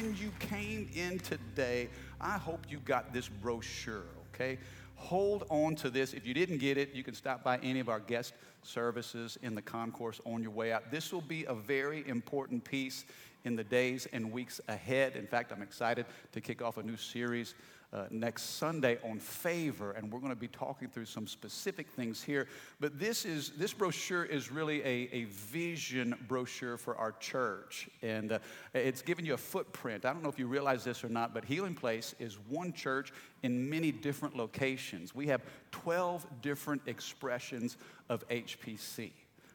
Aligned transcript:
When 0.00 0.16
you 0.16 0.32
came 0.38 0.88
in 0.94 1.18
today, 1.18 1.90
I 2.22 2.38
hope 2.38 2.60
you 2.70 2.78
got 2.78 3.12
this 3.12 3.28
brochure, 3.28 4.06
okay? 4.32 4.56
Hold 4.94 5.44
on 5.50 5.74
to 5.74 5.90
this. 5.90 6.14
If 6.14 6.24
you 6.24 6.32
didn't 6.32 6.56
get 6.56 6.78
it, 6.78 6.94
you 6.94 7.04
can 7.04 7.12
stop 7.12 7.44
by 7.44 7.58
any 7.58 7.80
of 7.80 7.90
our 7.90 8.00
guest 8.00 8.32
services 8.62 9.38
in 9.42 9.54
the 9.54 9.60
concourse 9.60 10.18
on 10.24 10.42
your 10.42 10.52
way 10.52 10.72
out. 10.72 10.90
This 10.90 11.12
will 11.12 11.20
be 11.20 11.44
a 11.44 11.54
very 11.54 12.08
important 12.08 12.64
piece 12.64 13.04
in 13.44 13.56
the 13.56 13.64
days 13.64 14.08
and 14.14 14.32
weeks 14.32 14.58
ahead. 14.68 15.16
In 15.16 15.26
fact, 15.26 15.52
I'm 15.52 15.60
excited 15.60 16.06
to 16.32 16.40
kick 16.40 16.62
off 16.62 16.78
a 16.78 16.82
new 16.82 16.96
series 16.96 17.54
uh, 17.92 18.04
next 18.10 18.56
Sunday 18.56 18.98
on 19.04 19.18
favor, 19.18 19.92
and 19.92 20.12
we're 20.12 20.20
going 20.20 20.32
to 20.32 20.38
be 20.38 20.48
talking 20.48 20.88
through 20.88 21.06
some 21.06 21.26
specific 21.26 21.88
things 21.88 22.22
here. 22.22 22.46
But 22.78 22.98
this 22.98 23.24
is 23.24 23.50
this 23.56 23.72
brochure 23.72 24.24
is 24.24 24.52
really 24.52 24.80
a, 24.82 25.08
a 25.12 25.24
vision 25.24 26.14
brochure 26.28 26.76
for 26.76 26.96
our 26.96 27.12
church, 27.12 27.88
and 28.02 28.32
uh, 28.32 28.38
it's 28.74 29.02
giving 29.02 29.26
you 29.26 29.34
a 29.34 29.38
footprint. 29.38 30.04
I 30.04 30.12
don't 30.12 30.22
know 30.22 30.28
if 30.28 30.38
you 30.38 30.46
realize 30.46 30.84
this 30.84 31.02
or 31.02 31.08
not, 31.08 31.34
but 31.34 31.44
Healing 31.44 31.74
Place 31.74 32.14
is 32.20 32.38
one 32.48 32.72
church 32.72 33.12
in 33.42 33.68
many 33.68 33.90
different 33.90 34.36
locations. 34.36 35.14
We 35.14 35.26
have 35.26 35.42
12 35.72 36.26
different 36.42 36.82
expressions 36.86 37.76
of 38.08 38.26
HPC. 38.28 39.10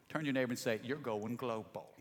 Turn 0.08 0.24
your 0.24 0.34
neighbor 0.34 0.52
and 0.52 0.58
say, 0.58 0.80
"You're 0.84 0.98
going 0.98 1.36
global." 1.36 1.95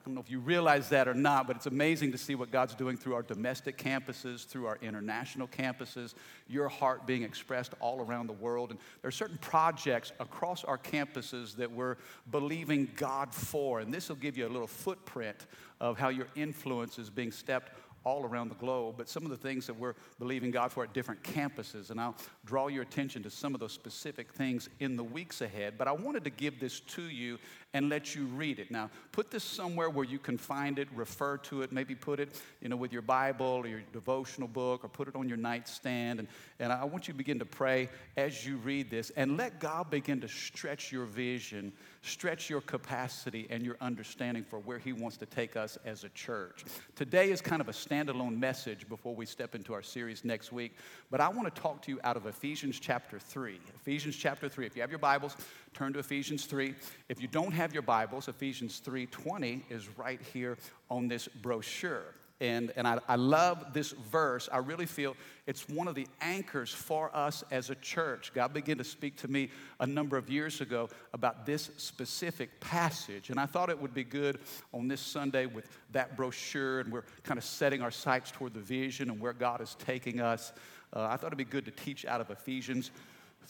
I 0.00 0.02
don't 0.06 0.14
know 0.14 0.22
if 0.22 0.30
you 0.30 0.38
realize 0.38 0.88
that 0.88 1.08
or 1.08 1.14
not, 1.14 1.46
but 1.46 1.56
it's 1.56 1.66
amazing 1.66 2.10
to 2.12 2.18
see 2.18 2.34
what 2.34 2.50
God's 2.50 2.74
doing 2.74 2.96
through 2.96 3.14
our 3.14 3.22
domestic 3.22 3.76
campuses, 3.76 4.46
through 4.46 4.66
our 4.66 4.78
international 4.80 5.46
campuses, 5.46 6.14
your 6.48 6.68
heart 6.68 7.06
being 7.06 7.22
expressed 7.22 7.74
all 7.80 8.00
around 8.00 8.26
the 8.26 8.32
world. 8.32 8.70
And 8.70 8.78
there 9.02 9.08
are 9.08 9.12
certain 9.12 9.36
projects 9.42 10.12
across 10.18 10.64
our 10.64 10.78
campuses 10.78 11.54
that 11.56 11.70
we're 11.70 11.96
believing 12.30 12.88
God 12.96 13.34
for. 13.34 13.80
And 13.80 13.92
this 13.92 14.08
will 14.08 14.16
give 14.16 14.38
you 14.38 14.46
a 14.46 14.48
little 14.48 14.66
footprint 14.66 15.46
of 15.82 15.98
how 15.98 16.08
your 16.08 16.28
influence 16.34 16.98
is 16.98 17.10
being 17.10 17.30
stepped 17.30 17.72
all 18.04 18.24
around 18.24 18.48
the 18.48 18.54
globe, 18.54 18.94
but 18.96 19.08
some 19.08 19.24
of 19.24 19.30
the 19.30 19.36
things 19.36 19.66
that 19.66 19.74
we're 19.74 19.94
believing 20.18 20.50
God 20.50 20.72
for 20.72 20.84
at 20.84 20.92
different 20.92 21.22
campuses. 21.22 21.90
And 21.90 22.00
I'll 22.00 22.16
draw 22.44 22.68
your 22.68 22.82
attention 22.82 23.22
to 23.24 23.30
some 23.30 23.54
of 23.54 23.60
those 23.60 23.72
specific 23.72 24.32
things 24.32 24.68
in 24.80 24.96
the 24.96 25.04
weeks 25.04 25.40
ahead. 25.40 25.74
But 25.76 25.88
I 25.88 25.92
wanted 25.92 26.24
to 26.24 26.30
give 26.30 26.60
this 26.60 26.80
to 26.80 27.02
you 27.02 27.38
and 27.72 27.88
let 27.88 28.14
you 28.14 28.24
read 28.26 28.58
it. 28.58 28.70
Now, 28.70 28.90
put 29.12 29.30
this 29.30 29.44
somewhere 29.44 29.90
where 29.90 30.04
you 30.04 30.18
can 30.18 30.36
find 30.36 30.78
it, 30.78 30.88
refer 30.94 31.36
to 31.38 31.62
it, 31.62 31.70
maybe 31.72 31.94
put 31.94 32.18
it, 32.18 32.40
you 32.60 32.68
know, 32.68 32.76
with 32.76 32.92
your 32.92 33.02
Bible 33.02 33.46
or 33.46 33.66
your 33.66 33.82
devotional 33.92 34.48
book 34.48 34.84
or 34.84 34.88
put 34.88 35.06
it 35.06 35.14
on 35.14 35.28
your 35.28 35.38
nightstand. 35.38 36.18
And, 36.18 36.28
and 36.58 36.72
I 36.72 36.84
want 36.84 37.06
you 37.06 37.14
to 37.14 37.18
begin 37.18 37.38
to 37.38 37.44
pray 37.44 37.88
as 38.16 38.44
you 38.44 38.56
read 38.56 38.90
this 38.90 39.10
and 39.10 39.36
let 39.36 39.60
God 39.60 39.90
begin 39.90 40.20
to 40.22 40.28
stretch 40.28 40.90
your 40.90 41.04
vision, 41.04 41.72
stretch 42.02 42.48
your 42.48 42.60
capacity 42.60 43.46
and 43.50 43.64
your 43.64 43.76
understanding 43.80 44.44
for 44.44 44.58
where 44.58 44.78
He 44.78 44.92
wants 44.92 45.16
to 45.18 45.26
take 45.26 45.56
us 45.56 45.78
as 45.84 46.04
a 46.04 46.08
church. 46.10 46.64
Today 46.94 47.30
is 47.30 47.40
kind 47.40 47.60
of 47.60 47.68
a 47.68 47.72
standalone 47.72 48.38
message 48.38 48.88
before 48.88 49.14
we 49.14 49.26
step 49.26 49.54
into 49.54 49.74
our 49.74 49.82
series 49.82 50.24
next 50.24 50.52
week, 50.52 50.76
but 51.10 51.20
I 51.20 51.28
want 51.28 51.54
to 51.54 51.60
talk 51.60 51.82
to 51.82 51.90
you 51.90 52.00
out 52.04 52.16
of 52.16 52.26
Ephesians 52.26 52.80
chapter 52.80 53.18
3. 53.18 53.58
Ephesians 53.76 54.16
chapter 54.16 54.48
3. 54.48 54.66
If 54.66 54.76
you 54.76 54.82
have 54.82 54.90
your 54.90 54.98
Bibles, 54.98 55.36
turn 55.74 55.92
to 55.92 55.98
Ephesians 55.98 56.46
3. 56.46 56.74
If 57.08 57.20
you 57.20 57.28
don't 57.28 57.52
have 57.52 57.72
your 57.72 57.82
Bibles, 57.82 58.28
Ephesians 58.28 58.80
3:20 58.80 59.64
is 59.68 59.88
right 59.98 60.20
here 60.32 60.56
on 60.90 61.08
this 61.08 61.28
brochure. 61.28 62.14
And, 62.40 62.72
and 62.76 62.88
I, 62.88 62.98
I 63.06 63.16
love 63.16 63.74
this 63.74 63.90
verse. 63.90 64.48
I 64.50 64.58
really 64.58 64.86
feel 64.86 65.14
it's 65.46 65.68
one 65.68 65.88
of 65.88 65.94
the 65.94 66.06
anchors 66.22 66.72
for 66.72 67.14
us 67.14 67.44
as 67.50 67.68
a 67.68 67.74
church. 67.74 68.32
God 68.34 68.54
began 68.54 68.78
to 68.78 68.84
speak 68.84 69.16
to 69.18 69.28
me 69.28 69.50
a 69.78 69.86
number 69.86 70.16
of 70.16 70.30
years 70.30 70.62
ago 70.62 70.88
about 71.12 71.44
this 71.44 71.70
specific 71.76 72.58
passage. 72.60 73.28
And 73.28 73.38
I 73.38 73.44
thought 73.44 73.68
it 73.68 73.80
would 73.80 73.92
be 73.92 74.04
good 74.04 74.38
on 74.72 74.88
this 74.88 75.00
Sunday 75.00 75.44
with 75.46 75.68
that 75.92 76.16
brochure, 76.16 76.80
and 76.80 76.90
we're 76.90 77.04
kind 77.24 77.36
of 77.36 77.44
setting 77.44 77.82
our 77.82 77.90
sights 77.90 78.30
toward 78.30 78.54
the 78.54 78.60
vision 78.60 79.10
and 79.10 79.20
where 79.20 79.34
God 79.34 79.60
is 79.60 79.76
taking 79.78 80.20
us. 80.20 80.52
Uh, 80.94 81.02
I 81.02 81.16
thought 81.16 81.26
it'd 81.26 81.38
be 81.38 81.44
good 81.44 81.66
to 81.66 81.70
teach 81.70 82.06
out 82.06 82.20
of 82.20 82.30
Ephesians 82.30 82.90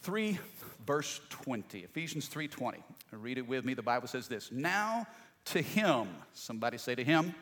3 0.03 0.39
verse 0.87 1.21
20 1.29 1.81
ephesians 1.81 2.29
3.20 2.29 2.77
read 3.13 3.37
it 3.37 3.47
with 3.47 3.65
me 3.65 3.75
the 3.75 3.83
bible 3.83 4.09
says 4.09 4.29
this 4.29 4.51
now 4.51 5.07
to 5.45 5.61
him 5.61 6.09
somebody 6.33 6.79
say 6.79 6.95
to 6.95 7.05
him 7.05 7.35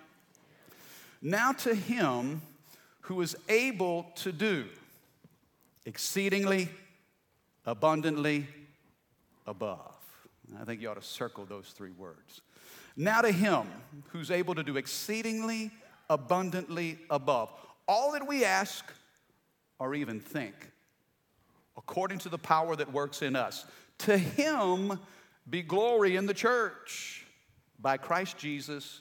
now 1.21 1.53
to 1.53 1.75
him 1.75 2.43
who 3.03 3.21
is 3.21 3.37
able 3.49 4.07
to 4.15 4.33
do 4.33 4.65
exceedingly 5.87 6.69
abundantly 7.67 8.47
above 9.47 9.95
i 10.61 10.65
think 10.65 10.81
you 10.81 10.89
ought 10.89 11.01
to 11.01 11.07
circle 11.07 11.45
those 11.45 11.73
three 11.77 11.93
words 11.93 12.41
now 12.97 13.21
to 13.21 13.31
him 13.31 13.67
who's 14.09 14.31
able 14.31 14.55
to 14.55 14.63
do 14.63 14.77
exceedingly 14.77 15.71
abundantly 16.11 16.99
above 17.11 17.51
all 17.87 18.13
that 18.13 18.27
we 18.27 18.45
ask 18.45 18.85
or 19.79 19.95
even 19.95 20.21
think 20.21 20.71
according 21.79 22.19
to 22.19 22.29
the 22.29 22.39
power 22.39 22.77
that 22.77 22.93
works 22.93 23.23
in 23.23 23.37
us. 23.37 23.65
To 23.99 24.19
him 24.19 24.99
be 25.49 25.63
glory 25.63 26.17
in 26.17 26.27
the 26.27 26.35
church 26.35 27.25
by 27.81 27.97
Christ 27.97 28.37
Jesus 28.37 29.01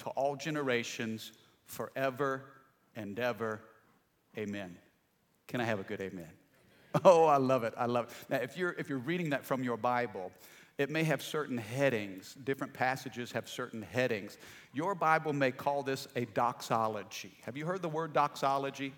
to 0.00 0.10
all 0.10 0.36
generations 0.36 1.32
forever 1.68 2.42
and 2.96 3.18
ever. 3.18 3.60
Amen. 4.36 4.76
Can 5.46 5.60
I 5.60 5.64
have 5.64 5.80
a 5.80 5.84
good 5.84 6.00
amen? 6.00 6.28
Oh, 7.04 7.26
I 7.26 7.36
love 7.36 7.64
it. 7.64 7.74
I 7.76 7.84
love 7.84 8.06
it. 8.06 8.30
Now, 8.30 8.38
if 8.38 8.56
you're, 8.56 8.72
if 8.72 8.88
you're 8.88 8.98
reading 8.98 9.30
that 9.30 9.44
from 9.44 9.62
your 9.62 9.76
Bible, 9.76 10.32
it 10.78 10.88
may 10.88 11.04
have 11.04 11.22
certain 11.22 11.58
headings. 11.58 12.34
Different 12.44 12.72
passages 12.72 13.30
have 13.32 13.46
certain 13.46 13.82
headings. 13.82 14.38
Your 14.72 14.94
Bible 14.94 15.32
may 15.32 15.52
call 15.52 15.82
this 15.82 16.08
a 16.16 16.24
doxology. 16.26 17.32
Have 17.42 17.56
you 17.58 17.66
heard 17.66 17.82
the 17.82 17.88
word 17.88 18.14
doxology? 18.14 18.94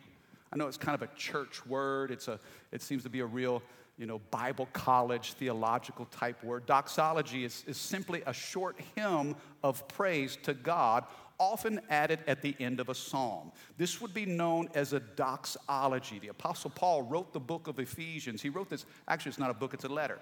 I 0.53 0.57
know 0.57 0.69
it's 0.69 0.77
kind 0.77 0.95
of 0.95 1.03
a 1.03 1.13
church 1.17 1.67
word. 1.67 2.11
It's 2.11 2.29
a, 2.29 2.39
it 2.71 2.83
seems 2.83 3.03
to 3.05 3.11
be 3.11 3.21
a 3.21 3.27
real, 3.27 3.63
you 3.99 4.07
know, 4.07 4.21
Bible 4.31 4.69
college 4.73 5.33
theological 5.35 6.07
type 6.07 6.43
word. 6.45 6.67
Doxology 6.67 7.45
is, 7.45 7.65
is 7.67 7.77
simply 7.77 8.23
a 8.27 8.33
short 8.33 8.77
hymn 8.95 9.37
of 9.63 9.87
praise 9.89 10.37
to 10.45 10.55
God, 10.55 11.05
often 11.41 11.81
added 11.89 12.21
at 12.29 12.43
the 12.43 12.55
end 12.61 12.79
of 12.79 12.91
a 12.91 12.95
psalm. 12.95 13.51
This 13.79 14.01
would 14.01 14.15
be 14.15 14.27
known 14.27 14.69
as 14.75 14.93
a 14.93 15.01
doxology. 15.01 16.21
The 16.21 16.29
Apostle 16.29 16.71
Paul 16.71 17.03
wrote 17.03 17.33
the 17.33 17.41
book 17.41 17.67
of 17.67 17.81
Ephesians. 17.81 18.43
He 18.43 18.51
wrote 18.51 18.69
this, 18.69 18.85
actually, 19.09 19.31
it's 19.31 19.39
not 19.39 19.51
a 19.51 19.55
book, 19.55 19.75
it's 19.75 19.85
a 19.85 19.89
letter. 19.89 20.19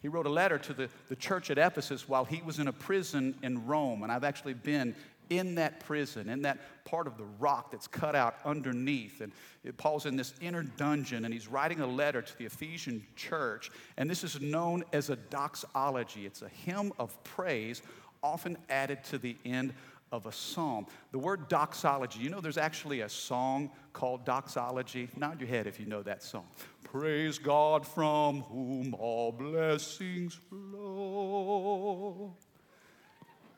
He 0.00 0.08
wrote 0.08 0.26
a 0.26 0.30
letter 0.30 0.58
to 0.58 0.74
the, 0.74 0.88
the 1.08 1.14
church 1.14 1.50
at 1.50 1.58
Ephesus 1.58 2.08
while 2.08 2.24
he 2.24 2.42
was 2.42 2.58
in 2.58 2.66
a 2.66 2.72
prison 2.72 3.36
in 3.42 3.66
Rome. 3.66 4.02
And 4.02 4.10
I've 4.10 4.24
actually 4.24 4.54
been 4.54 4.96
in 5.30 5.54
that 5.54 5.80
prison, 5.80 6.28
in 6.28 6.42
that 6.42 6.84
part 6.84 7.06
of 7.06 7.16
the 7.16 7.24
rock 7.38 7.70
that's 7.70 7.86
cut 7.86 8.14
out 8.16 8.36
underneath. 8.44 9.20
And 9.20 9.32
Paul's 9.76 10.06
in 10.06 10.16
this 10.16 10.34
inner 10.40 10.62
dungeon 10.62 11.24
and 11.24 11.32
he's 11.32 11.46
writing 11.46 11.80
a 11.80 11.86
letter 11.86 12.20
to 12.20 12.38
the 12.38 12.46
Ephesian 12.46 13.06
church. 13.14 13.70
And 13.96 14.10
this 14.10 14.24
is 14.24 14.40
known 14.40 14.84
as 14.92 15.10
a 15.10 15.16
doxology. 15.16 16.26
It's 16.26 16.42
a 16.42 16.48
hymn 16.48 16.92
of 16.98 17.22
praise, 17.22 17.82
often 18.22 18.58
added 18.68 19.04
to 19.04 19.18
the 19.18 19.36
end 19.44 19.72
of 20.12 20.26
a 20.26 20.32
psalm. 20.32 20.86
The 21.10 21.18
word 21.18 21.48
doxology, 21.48 22.20
you 22.20 22.30
know, 22.30 22.40
there's 22.40 22.58
actually 22.58 23.00
a 23.00 23.08
song 23.08 23.70
called 23.94 24.24
Doxology. 24.24 25.08
Nod 25.16 25.40
your 25.40 25.48
head 25.48 25.66
if 25.66 25.80
you 25.80 25.86
know 25.86 26.02
that 26.02 26.22
song. 26.22 26.46
Praise 26.84 27.38
God 27.38 27.86
from 27.86 28.42
whom 28.42 28.94
all 28.94 29.32
blessings 29.32 30.34
flow. 30.34 32.34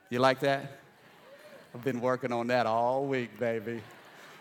You 0.08 0.20
like 0.20 0.40
that? 0.40 0.78
I've 1.74 1.82
been 1.82 2.00
working 2.00 2.32
on 2.32 2.46
that 2.46 2.66
all 2.66 3.04
week, 3.04 3.36
baby. 3.40 3.82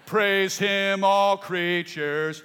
Praise 0.06 0.56
him, 0.56 1.04
all 1.04 1.38
creatures. 1.38 2.44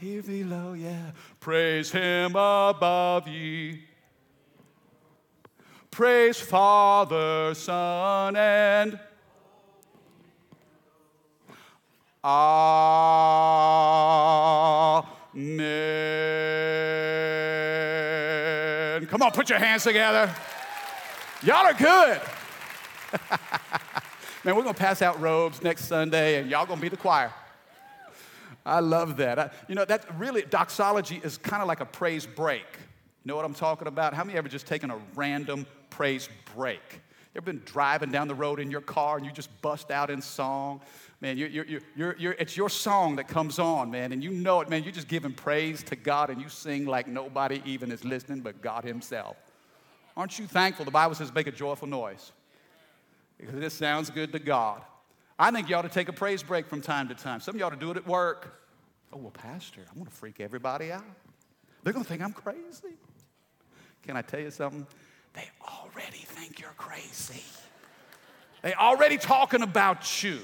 Here 0.00 0.22
below, 0.22 0.72
yeah. 0.72 1.12
Praise 1.38 1.92
him 1.92 2.32
above 2.32 3.28
ye. 3.28 3.87
Praise 5.90 6.40
Father, 6.40 7.54
Son, 7.54 8.36
and 8.36 8.98
Amen. 12.24 12.66
Come 19.06 19.22
on, 19.22 19.30
put 19.30 19.48
your 19.48 19.58
hands 19.58 19.84
together. 19.84 20.34
Y'all 21.42 21.64
are 21.64 21.74
good. 21.74 22.20
Man, 24.44 24.56
we're 24.56 24.62
going 24.62 24.74
to 24.74 24.80
pass 24.80 25.00
out 25.00 25.20
robes 25.20 25.62
next 25.62 25.84
Sunday, 25.84 26.40
and 26.40 26.50
y'all 26.50 26.66
going 26.66 26.78
to 26.78 26.82
be 26.82 26.88
the 26.88 26.96
choir. 26.96 27.32
I 28.66 28.80
love 28.80 29.16
that. 29.18 29.38
I, 29.38 29.50
you 29.68 29.74
know, 29.74 29.84
that 29.84 30.04
really, 30.18 30.42
doxology 30.42 31.20
is 31.22 31.38
kind 31.38 31.62
of 31.62 31.68
like 31.68 31.80
a 31.80 31.86
praise 31.86 32.26
break. 32.26 32.66
You 33.24 33.28
know 33.28 33.36
what 33.36 33.44
I'm 33.44 33.54
talking 33.54 33.88
about? 33.88 34.12
How 34.12 34.24
many 34.24 34.36
ever 34.36 34.48
just 34.48 34.66
taken 34.66 34.90
a 34.90 34.98
random 35.14 35.66
praise 35.98 36.28
break? 36.54 36.80
You 36.92 37.40
ever 37.40 37.46
been 37.46 37.62
driving 37.64 38.12
down 38.12 38.28
the 38.28 38.34
road 38.34 38.60
in 38.60 38.70
your 38.70 38.80
car 38.80 39.16
and 39.16 39.26
you 39.26 39.32
just 39.32 39.50
bust 39.62 39.90
out 39.90 40.10
in 40.10 40.22
song? 40.22 40.80
Man, 41.20 41.36
you're, 41.36 41.48
you're, 41.48 41.80
you're, 41.96 42.16
you're, 42.16 42.32
it's 42.34 42.56
your 42.56 42.70
song 42.70 43.16
that 43.16 43.26
comes 43.26 43.58
on, 43.58 43.90
man, 43.90 44.12
and 44.12 44.22
you 44.22 44.30
know 44.30 44.60
it, 44.60 44.68
man. 44.68 44.84
You're 44.84 44.92
just 44.92 45.08
giving 45.08 45.32
praise 45.32 45.82
to 45.82 45.96
God 45.96 46.30
and 46.30 46.40
you 46.40 46.48
sing 46.48 46.86
like 46.86 47.08
nobody 47.08 47.60
even 47.64 47.90
is 47.90 48.04
listening 48.04 48.42
but 48.42 48.62
God 48.62 48.84
Himself. 48.84 49.36
Aren't 50.16 50.38
you 50.38 50.46
thankful? 50.46 50.84
The 50.84 50.92
Bible 50.92 51.16
says 51.16 51.34
make 51.34 51.48
a 51.48 51.52
joyful 51.52 51.88
noise 51.88 52.30
because 53.36 53.58
this 53.58 53.74
sounds 53.74 54.08
good 54.08 54.30
to 54.30 54.38
God. 54.38 54.82
I 55.36 55.50
think 55.50 55.68
you 55.68 55.74
ought 55.74 55.82
to 55.82 55.88
take 55.88 56.08
a 56.08 56.12
praise 56.12 56.44
break 56.44 56.68
from 56.68 56.80
time 56.80 57.08
to 57.08 57.14
time. 57.16 57.40
Some 57.40 57.56
of 57.56 57.58
you 57.58 57.66
ought 57.66 57.70
to 57.70 57.76
do 57.76 57.90
it 57.90 57.96
at 57.96 58.06
work. 58.06 58.62
Oh, 59.12 59.16
well, 59.16 59.32
Pastor, 59.32 59.80
I'm 59.90 59.96
going 59.96 60.06
to 60.06 60.12
freak 60.12 60.38
everybody 60.38 60.92
out. 60.92 61.02
They're 61.82 61.92
going 61.92 62.04
to 62.04 62.08
think 62.08 62.22
I'm 62.22 62.32
crazy. 62.32 62.94
Can 64.04 64.16
I 64.16 64.22
tell 64.22 64.40
you 64.40 64.52
something? 64.52 64.86
They 65.34 65.48
already 65.62 66.18
think 66.18 66.60
you're 66.60 66.70
crazy. 66.76 67.42
They 68.62 68.74
already 68.74 69.18
talking 69.18 69.62
about 69.62 70.22
you. 70.22 70.40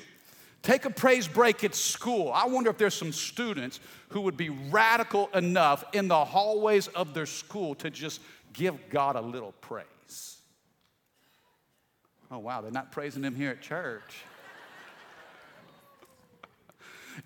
Take 0.62 0.86
a 0.86 0.90
praise 0.90 1.28
break 1.28 1.62
at 1.62 1.74
school. 1.74 2.32
I 2.32 2.46
wonder 2.46 2.70
if 2.70 2.78
there's 2.78 2.94
some 2.94 3.12
students 3.12 3.80
who 4.08 4.22
would 4.22 4.36
be 4.36 4.48
radical 4.48 5.28
enough 5.34 5.84
in 5.92 6.08
the 6.08 6.24
hallways 6.24 6.86
of 6.88 7.12
their 7.12 7.26
school 7.26 7.74
to 7.76 7.90
just 7.90 8.20
give 8.54 8.88
God 8.88 9.16
a 9.16 9.20
little 9.20 9.52
praise. 9.60 10.38
Oh, 12.30 12.38
wow, 12.38 12.62
they're 12.62 12.70
not 12.70 12.92
praising 12.92 13.22
Him 13.22 13.34
here 13.34 13.50
at 13.50 13.60
church. 13.60 14.02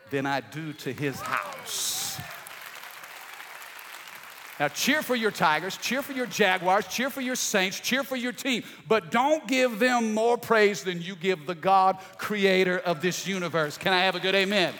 than 0.10 0.26
I 0.26 0.42
do 0.42 0.74
to 0.74 0.92
his 0.92 1.18
house. 1.22 2.20
Now, 4.60 4.68
cheer 4.68 5.02
for 5.02 5.16
your 5.16 5.32
Tigers, 5.32 5.78
cheer 5.78 6.02
for 6.02 6.12
your 6.12 6.26
Jaguars, 6.26 6.88
cheer 6.88 7.10
for 7.10 7.22
your 7.22 7.38
Saints, 7.38 7.80
cheer 7.80 8.04
for 8.04 8.18
your 8.18 8.34
team, 8.34 8.64
but 8.90 9.12
don't 9.12 9.48
give 9.48 9.80
them 9.80 10.14
more 10.14 10.38
praise 10.38 10.84
than 10.84 11.02
you 11.02 11.16
give 11.16 11.46
the 11.46 11.56
God 11.56 12.00
creator 12.18 12.80
of 12.80 13.02
this 13.02 13.26
universe. 13.26 13.78
Can 13.78 13.94
I 13.94 14.04
have 14.04 14.16
a 14.16 14.20
good 14.20 14.36
amen? 14.36 14.74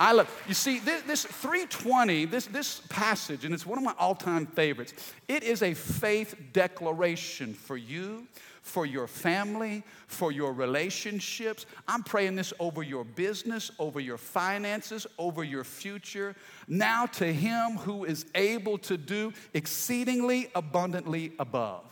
I 0.00 0.12
love, 0.12 0.44
you 0.48 0.54
see, 0.54 0.78
this, 0.78 1.02
this 1.02 1.24
320, 1.24 2.24
this, 2.24 2.46
this 2.46 2.80
passage, 2.88 3.44
and 3.44 3.52
it's 3.52 3.66
one 3.66 3.76
of 3.76 3.84
my 3.84 3.92
all 3.98 4.14
time 4.14 4.46
favorites, 4.46 4.94
it 5.28 5.42
is 5.42 5.62
a 5.62 5.74
faith 5.74 6.34
declaration 6.54 7.52
for 7.52 7.76
you, 7.76 8.26
for 8.62 8.86
your 8.86 9.06
family, 9.06 9.82
for 10.06 10.32
your 10.32 10.54
relationships. 10.54 11.66
I'm 11.86 12.02
praying 12.02 12.36
this 12.36 12.54
over 12.58 12.82
your 12.82 13.04
business, 13.04 13.70
over 13.78 14.00
your 14.00 14.16
finances, 14.16 15.06
over 15.18 15.44
your 15.44 15.64
future. 15.64 16.34
Now 16.66 17.04
to 17.04 17.30
Him 17.30 17.72
who 17.72 18.06
is 18.06 18.24
able 18.34 18.78
to 18.78 18.96
do 18.96 19.34
exceedingly 19.52 20.48
abundantly 20.54 21.32
above. 21.38 21.84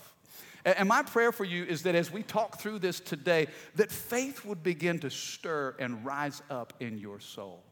And 0.65 0.89
my 0.89 1.03
prayer 1.03 1.31
for 1.31 1.45
you 1.45 1.63
is 1.63 1.83
that 1.83 1.93
as 1.93 2.11
we 2.11 2.23
talk 2.23 2.59
through 2.59 2.79
this 2.79 2.99
today, 2.99 3.47
that 3.75 3.91
faith 3.91 4.45
would 4.45 4.63
begin 4.63 4.97
to 4.99 5.11
stir 5.11 5.75
and 5.77 6.03
rise 6.03 6.41
up 6.49 6.73
in 6.79 6.97
your 6.97 7.19
soul. 7.19 7.63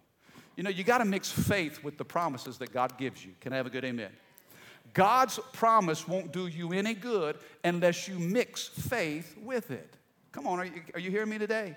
You 0.58 0.64
know, 0.64 0.72
you 0.72 0.84
got 0.84 0.98
to 0.98 1.06
mix 1.06 1.32
faith 1.32 1.84
with 1.84 1.98
the 1.98 2.04
promises 2.04 2.58
that 2.58 2.74
God 2.74 2.98
gives 2.98 3.24
you. 3.24 3.32
Can 3.40 3.54
I 3.54 3.58
have 3.58 3.68
a 3.68 3.70
good 3.70 3.86
amen? 3.86 4.10
God's 4.94 5.40
promise 5.54 6.08
won't 6.08 6.34
do 6.34 6.48
you 6.48 6.74
any 6.74 6.96
good 6.96 7.38
unless 7.64 8.08
you 8.08 8.18
mix 8.18 8.68
faith 8.68 9.38
with 9.42 9.70
it. 9.70 9.96
Come 10.32 10.48
on, 10.48 10.60
are 10.60 10.66
you, 10.66 10.82
are 10.96 11.00
you 11.00 11.12
hearing 11.12 11.30
me 11.30 11.38
today? 11.38 11.76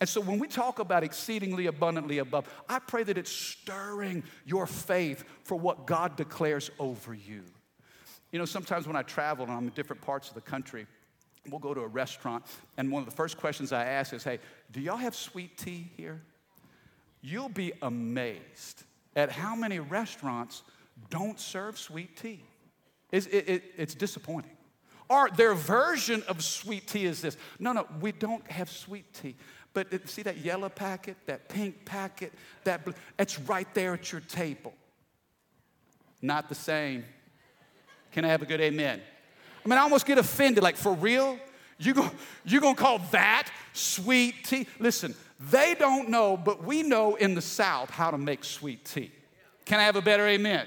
And 0.00 0.08
so 0.08 0.20
when 0.20 0.40
we 0.40 0.48
talk 0.48 0.80
about 0.80 1.04
exceedingly 1.04 1.66
abundantly 1.66 2.18
above, 2.18 2.52
I 2.68 2.80
pray 2.80 3.04
that 3.04 3.16
it's 3.16 3.30
stirring 3.30 4.24
your 4.44 4.66
faith 4.66 5.24
for 5.44 5.56
what 5.56 5.86
God 5.86 6.16
declares 6.16 6.70
over 6.80 7.14
you. 7.14 7.44
You 8.32 8.40
know, 8.40 8.44
sometimes 8.44 8.88
when 8.88 8.96
I 8.96 9.02
travel 9.02 9.44
and 9.44 9.54
I'm 9.54 9.64
in 9.68 9.70
different 9.70 10.02
parts 10.02 10.28
of 10.28 10.34
the 10.34 10.40
country, 10.40 10.86
we'll 11.48 11.60
go 11.60 11.72
to 11.72 11.82
a 11.82 11.86
restaurant, 11.86 12.44
and 12.76 12.90
one 12.90 13.02
of 13.02 13.08
the 13.08 13.14
first 13.14 13.36
questions 13.36 13.72
I 13.72 13.84
ask 13.84 14.12
is, 14.12 14.24
Hey, 14.24 14.40
do 14.72 14.80
y'all 14.80 14.96
have 14.96 15.14
sweet 15.14 15.56
tea 15.56 15.88
here? 15.96 16.20
You'll 17.26 17.48
be 17.48 17.72
amazed 17.82 18.84
at 19.16 19.32
how 19.32 19.56
many 19.56 19.80
restaurants 19.80 20.62
don't 21.10 21.40
serve 21.40 21.76
sweet 21.76 22.16
tea. 22.16 22.44
It's, 23.10 23.26
it, 23.26 23.48
it, 23.48 23.62
it's 23.76 23.94
disappointing. 23.94 24.52
Or 25.08 25.28
their 25.30 25.54
version 25.54 26.22
of 26.28 26.42
sweet 26.42 26.86
tea 26.86 27.04
is 27.04 27.22
this 27.22 27.36
no, 27.58 27.72
no, 27.72 27.86
we 28.00 28.12
don't 28.12 28.48
have 28.50 28.70
sweet 28.70 29.12
tea. 29.12 29.34
But 29.72 29.92
it, 29.92 30.08
see 30.08 30.22
that 30.22 30.38
yellow 30.38 30.68
packet, 30.68 31.16
that 31.26 31.48
pink 31.48 31.84
packet, 31.84 32.32
that 32.64 32.86
it's 33.18 33.38
right 33.40 33.72
there 33.74 33.94
at 33.94 34.10
your 34.10 34.20
table. 34.22 34.72
Not 36.22 36.48
the 36.48 36.54
same. 36.54 37.04
Can 38.12 38.24
I 38.24 38.28
have 38.28 38.42
a 38.42 38.46
good 38.46 38.60
amen? 38.60 39.00
I 39.64 39.68
mean, 39.68 39.78
I 39.78 39.82
almost 39.82 40.06
get 40.06 40.18
offended. 40.18 40.62
Like, 40.62 40.76
for 40.76 40.94
real? 40.94 41.38
You 41.78 41.92
go, 41.92 42.10
you 42.44 42.60
gonna 42.60 42.74
call 42.74 43.00
that 43.10 43.50
sweet 43.74 44.44
tea? 44.44 44.66
Listen, 44.78 45.14
they 45.38 45.74
don't 45.74 46.08
know, 46.08 46.36
but 46.36 46.64
we 46.64 46.82
know 46.82 47.14
in 47.16 47.34
the 47.34 47.42
South 47.42 47.90
how 47.90 48.10
to 48.10 48.18
make 48.18 48.44
sweet 48.44 48.84
tea. 48.84 49.12
Can 49.64 49.80
I 49.80 49.84
have 49.84 49.96
a 49.96 50.02
better 50.02 50.26
amen? 50.26 50.66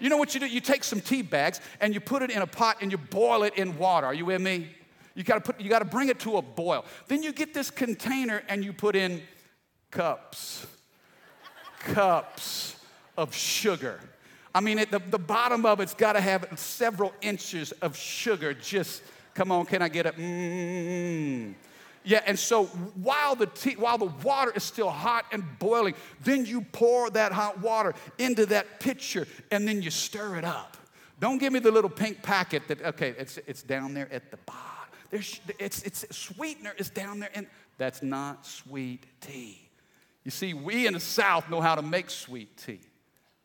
You 0.00 0.08
know 0.08 0.16
what 0.16 0.34
you 0.34 0.40
do? 0.40 0.46
You 0.46 0.60
take 0.60 0.82
some 0.82 1.00
tea 1.00 1.22
bags 1.22 1.60
and 1.80 1.94
you 1.94 2.00
put 2.00 2.22
it 2.22 2.30
in 2.30 2.42
a 2.42 2.46
pot 2.46 2.78
and 2.80 2.90
you 2.90 2.98
boil 2.98 3.44
it 3.44 3.54
in 3.56 3.78
water. 3.78 4.06
Are 4.06 4.14
you 4.14 4.24
with 4.24 4.40
me? 4.40 4.68
You 5.14 5.22
gotta 5.22 5.40
put 5.40 5.60
you 5.60 5.68
gotta 5.68 5.84
bring 5.84 6.08
it 6.08 6.18
to 6.20 6.38
a 6.38 6.42
boil. 6.42 6.84
Then 7.06 7.22
you 7.22 7.32
get 7.32 7.54
this 7.54 7.70
container 7.70 8.42
and 8.48 8.64
you 8.64 8.72
put 8.72 8.96
in 8.96 9.22
cups, 9.90 10.66
cups 11.78 12.76
of 13.16 13.34
sugar. 13.34 14.00
I 14.54 14.60
mean, 14.60 14.78
at 14.78 14.90
the, 14.90 14.98
the 14.98 15.18
bottom 15.18 15.64
of 15.64 15.80
it's 15.80 15.94
got 15.94 16.12
to 16.12 16.20
have 16.20 16.46
several 16.56 17.12
inches 17.22 17.72
of 17.72 17.96
sugar. 17.96 18.52
Just 18.52 19.02
come 19.34 19.50
on, 19.50 19.64
can 19.66 19.80
I 19.82 19.88
get 19.88 20.06
it? 20.06 20.16
Mmm. 20.16 21.54
Yeah, 22.04 22.22
and 22.26 22.38
so 22.38 22.64
while 22.64 23.36
the 23.36 23.46
tea, 23.46 23.74
while 23.74 23.98
the 23.98 24.12
water 24.24 24.52
is 24.54 24.64
still 24.64 24.90
hot 24.90 25.24
and 25.30 25.44
boiling, 25.58 25.94
then 26.24 26.44
you 26.44 26.62
pour 26.62 27.10
that 27.10 27.32
hot 27.32 27.60
water 27.60 27.94
into 28.18 28.46
that 28.46 28.80
pitcher 28.80 29.26
and 29.50 29.66
then 29.66 29.82
you 29.82 29.90
stir 29.90 30.36
it 30.36 30.44
up. 30.44 30.76
Don't 31.20 31.38
give 31.38 31.52
me 31.52 31.60
the 31.60 31.70
little 31.70 31.90
pink 31.90 32.22
packet 32.22 32.66
that 32.66 32.82
okay, 32.82 33.14
it's 33.16 33.38
it's 33.46 33.62
down 33.62 33.94
there 33.94 34.12
at 34.12 34.30
the 34.32 34.36
bottom. 34.38 34.60
There's 35.10 35.40
it's 35.58 35.82
it's 35.84 36.04
sweetener 36.16 36.72
is 36.76 36.90
down 36.90 37.20
there 37.20 37.30
and 37.34 37.46
that's 37.78 38.02
not 38.02 38.44
sweet 38.44 39.06
tea. 39.20 39.60
You 40.24 40.30
see, 40.30 40.54
we 40.54 40.86
in 40.86 40.94
the 40.94 41.00
South 41.00 41.48
know 41.50 41.60
how 41.60 41.76
to 41.76 41.82
make 41.82 42.10
sweet 42.10 42.56
tea. 42.56 42.80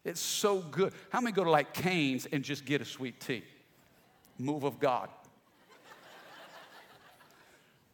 It's 0.03 0.21
so 0.21 0.59
good. 0.59 0.93
How 1.09 1.21
many 1.21 1.33
go 1.33 1.43
to 1.43 1.51
like 1.51 1.73
Cane's 1.73 2.25
and 2.27 2.43
just 2.43 2.65
get 2.65 2.81
a 2.81 2.85
sweet 2.85 3.19
tea? 3.19 3.43
Move 4.39 4.63
of 4.63 4.79
God. 4.79 5.09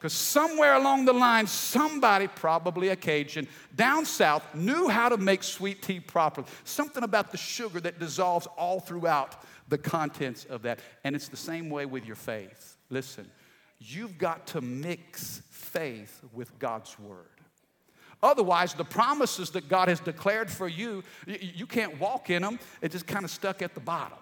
Because 0.04 0.12
somewhere 0.12 0.74
along 0.74 1.06
the 1.06 1.14
line, 1.14 1.48
somebody, 1.48 2.28
probably 2.28 2.90
a 2.90 2.96
Cajun, 2.98 3.48
down 3.74 4.04
south, 4.04 4.44
knew 4.54 4.90
how 4.90 5.08
to 5.08 5.16
make 5.16 5.44
sweet 5.44 5.82
tea 5.82 6.02
properly. 6.02 6.46
Something 6.66 7.04
about 7.04 7.32
the 7.32 7.38
sugar 7.38 7.80
that 7.80 8.00
dissolves 8.00 8.46
all 8.58 8.82
throughout 8.82 9.42
the 9.70 9.78
contents 9.78 10.44
of 10.44 10.64
that. 10.64 10.80
And 11.06 11.16
it's 11.16 11.30
the 11.30 11.38
same 11.38 11.70
way 11.70 11.86
with 11.86 12.06
your 12.06 12.18
faith. 12.18 12.76
Listen, 12.90 13.32
you've 13.80 14.18
got 14.18 14.46
to 14.48 14.60
mix 14.60 15.42
faith 15.50 16.20
with 16.34 16.60
God's 16.60 17.00
word. 17.00 17.24
Otherwise, 18.22 18.74
the 18.74 18.84
promises 18.84 19.52
that 19.52 19.70
God 19.70 19.88
has 19.88 20.02
declared 20.02 20.52
for 20.52 20.68
you, 20.68 21.02
you 21.26 21.66
can't 21.66 21.98
walk 21.98 22.30
in 22.30 22.42
them. 22.42 22.60
It's 22.82 22.92
just 22.92 23.08
kind 23.08 23.24
of 23.24 23.32
stuck 23.32 23.62
at 23.62 23.74
the 23.74 23.80
bottom. 23.80 24.18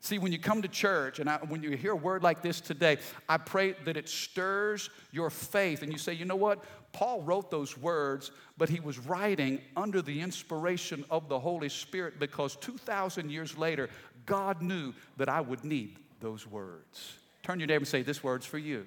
See, 0.00 0.18
when 0.18 0.30
you 0.30 0.38
come 0.38 0.62
to 0.62 0.68
church 0.68 1.18
and 1.18 1.28
I, 1.28 1.38
when 1.38 1.62
you 1.62 1.76
hear 1.76 1.92
a 1.92 1.96
word 1.96 2.22
like 2.22 2.40
this 2.40 2.60
today, 2.60 2.98
I 3.28 3.36
pray 3.36 3.72
that 3.84 3.96
it 3.96 4.08
stirs 4.08 4.90
your 5.10 5.28
faith 5.28 5.82
and 5.82 5.92
you 5.92 5.98
say, 5.98 6.12
you 6.12 6.24
know 6.24 6.36
what? 6.36 6.64
Paul 6.92 7.22
wrote 7.22 7.50
those 7.50 7.76
words, 7.76 8.30
but 8.56 8.68
he 8.68 8.80
was 8.80 8.98
writing 8.98 9.60
under 9.76 10.00
the 10.00 10.20
inspiration 10.20 11.04
of 11.10 11.28
the 11.28 11.38
Holy 11.38 11.68
Spirit 11.68 12.18
because 12.18 12.56
2,000 12.56 13.30
years 13.30 13.58
later, 13.58 13.90
God 14.24 14.62
knew 14.62 14.94
that 15.16 15.28
I 15.28 15.40
would 15.40 15.64
need 15.64 15.96
those 16.20 16.46
words. 16.46 17.14
Turn 17.42 17.58
your 17.60 17.66
neighbor 17.66 17.78
and 17.78 17.88
say, 17.88 18.02
This 18.02 18.22
word's 18.22 18.46
for 18.46 18.58
you. 18.58 18.86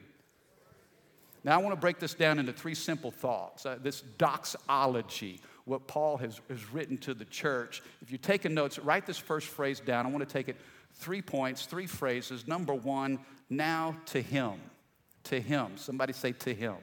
Now, 1.44 1.56
I 1.56 1.62
want 1.62 1.74
to 1.74 1.80
break 1.80 2.00
this 2.00 2.14
down 2.14 2.38
into 2.38 2.54
three 2.54 2.76
simple 2.76 3.10
thoughts. 3.10 3.66
Uh, 3.66 3.78
this 3.82 4.02
doxology, 4.02 5.42
what 5.66 5.88
Paul 5.88 6.18
has, 6.18 6.40
has 6.50 6.72
written 6.72 6.98
to 7.00 7.16
the 7.16 7.26
church. 7.26 7.82
If 8.02 8.12
you're 8.12 8.20
taking 8.20 8.54
notes, 8.54 8.78
write 8.78 9.08
this 9.08 9.18
first 9.18 9.48
phrase 9.48 9.80
down. 9.80 10.06
I 10.06 10.10
want 10.10 10.28
to 10.28 10.32
take 10.32 10.50
it 10.50 10.58
three 11.02 11.22
points, 11.22 11.66
three 11.66 11.88
phrases. 11.88 12.48
Number 12.48 12.74
one, 12.74 13.20
now 13.50 13.98
to 14.08 14.22
him. 14.22 14.54
To 15.26 15.42
him. 15.42 15.72
Somebody 15.76 16.14
say 16.14 16.32
to 16.32 16.54
him. 16.54 16.76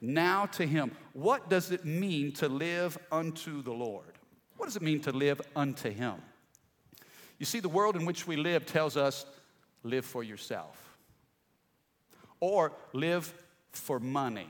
Now 0.00 0.46
to 0.46 0.66
him. 0.66 0.90
What 1.12 1.48
does 1.48 1.70
it 1.70 1.84
mean 1.84 2.32
to 2.32 2.48
live 2.48 2.98
unto 3.12 3.62
the 3.62 3.72
Lord? 3.72 4.12
What 4.56 4.66
does 4.66 4.76
it 4.76 4.82
mean 4.82 5.00
to 5.02 5.12
live 5.12 5.40
unto 5.54 5.90
him? 5.90 6.14
You 7.38 7.46
see, 7.46 7.60
the 7.60 7.68
world 7.68 7.96
in 7.96 8.06
which 8.06 8.26
we 8.26 8.36
live 8.36 8.64
tells 8.64 8.96
us 8.96 9.26
live 9.82 10.06
for 10.06 10.24
yourself, 10.24 10.98
or 12.40 12.72
live 12.92 13.32
for 13.72 14.00
money, 14.00 14.48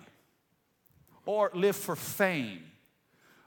or 1.27 1.51
live 1.53 1.75
for 1.75 1.97
fame, 1.97 2.63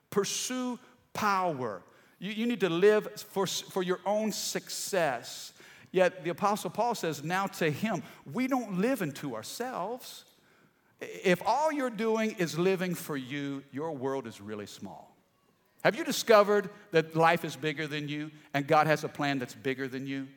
pursue 0.10 0.78
power, 1.14 1.82
you, 2.20 2.32
you 2.32 2.46
need 2.46 2.60
to 2.60 2.70
live 2.70 3.20
for, 3.20 3.48
for 3.48 3.82
your 3.82 4.00
own 4.06 4.32
success. 4.32 5.54
Yet 5.92 6.24
the 6.24 6.30
Apostle 6.30 6.70
Paul 6.70 6.94
says, 6.96 7.24
now 7.24 7.48
to 7.48 7.72
him, 7.72 8.04
we 8.32 8.48
don't 8.48 8.80
live 8.80 9.02
into 9.02 9.36
ourselves. 9.36 10.26
If 11.02 11.42
all 11.46 11.72
you're 11.72 11.90
doing 11.90 12.36
is 12.38 12.60
living 12.60 12.94
for 12.94 13.18
you, 13.18 13.64
your 13.72 13.92
world 13.92 14.28
is 14.28 14.42
really 14.42 14.68
small. 14.68 15.16
Have 15.84 15.96
you 15.96 16.04
discovered 16.04 16.70
that 16.92 17.16
life 17.16 17.46
is 17.46 17.56
bigger 17.56 17.88
than 17.88 18.10
you 18.10 18.32
and 18.54 18.68
God 18.68 18.86
has 18.86 19.04
a 19.04 19.08
plan 19.08 19.40
that's 19.40 19.56
bigger 19.56 19.88
than 19.88 20.06
you? 20.06 20.28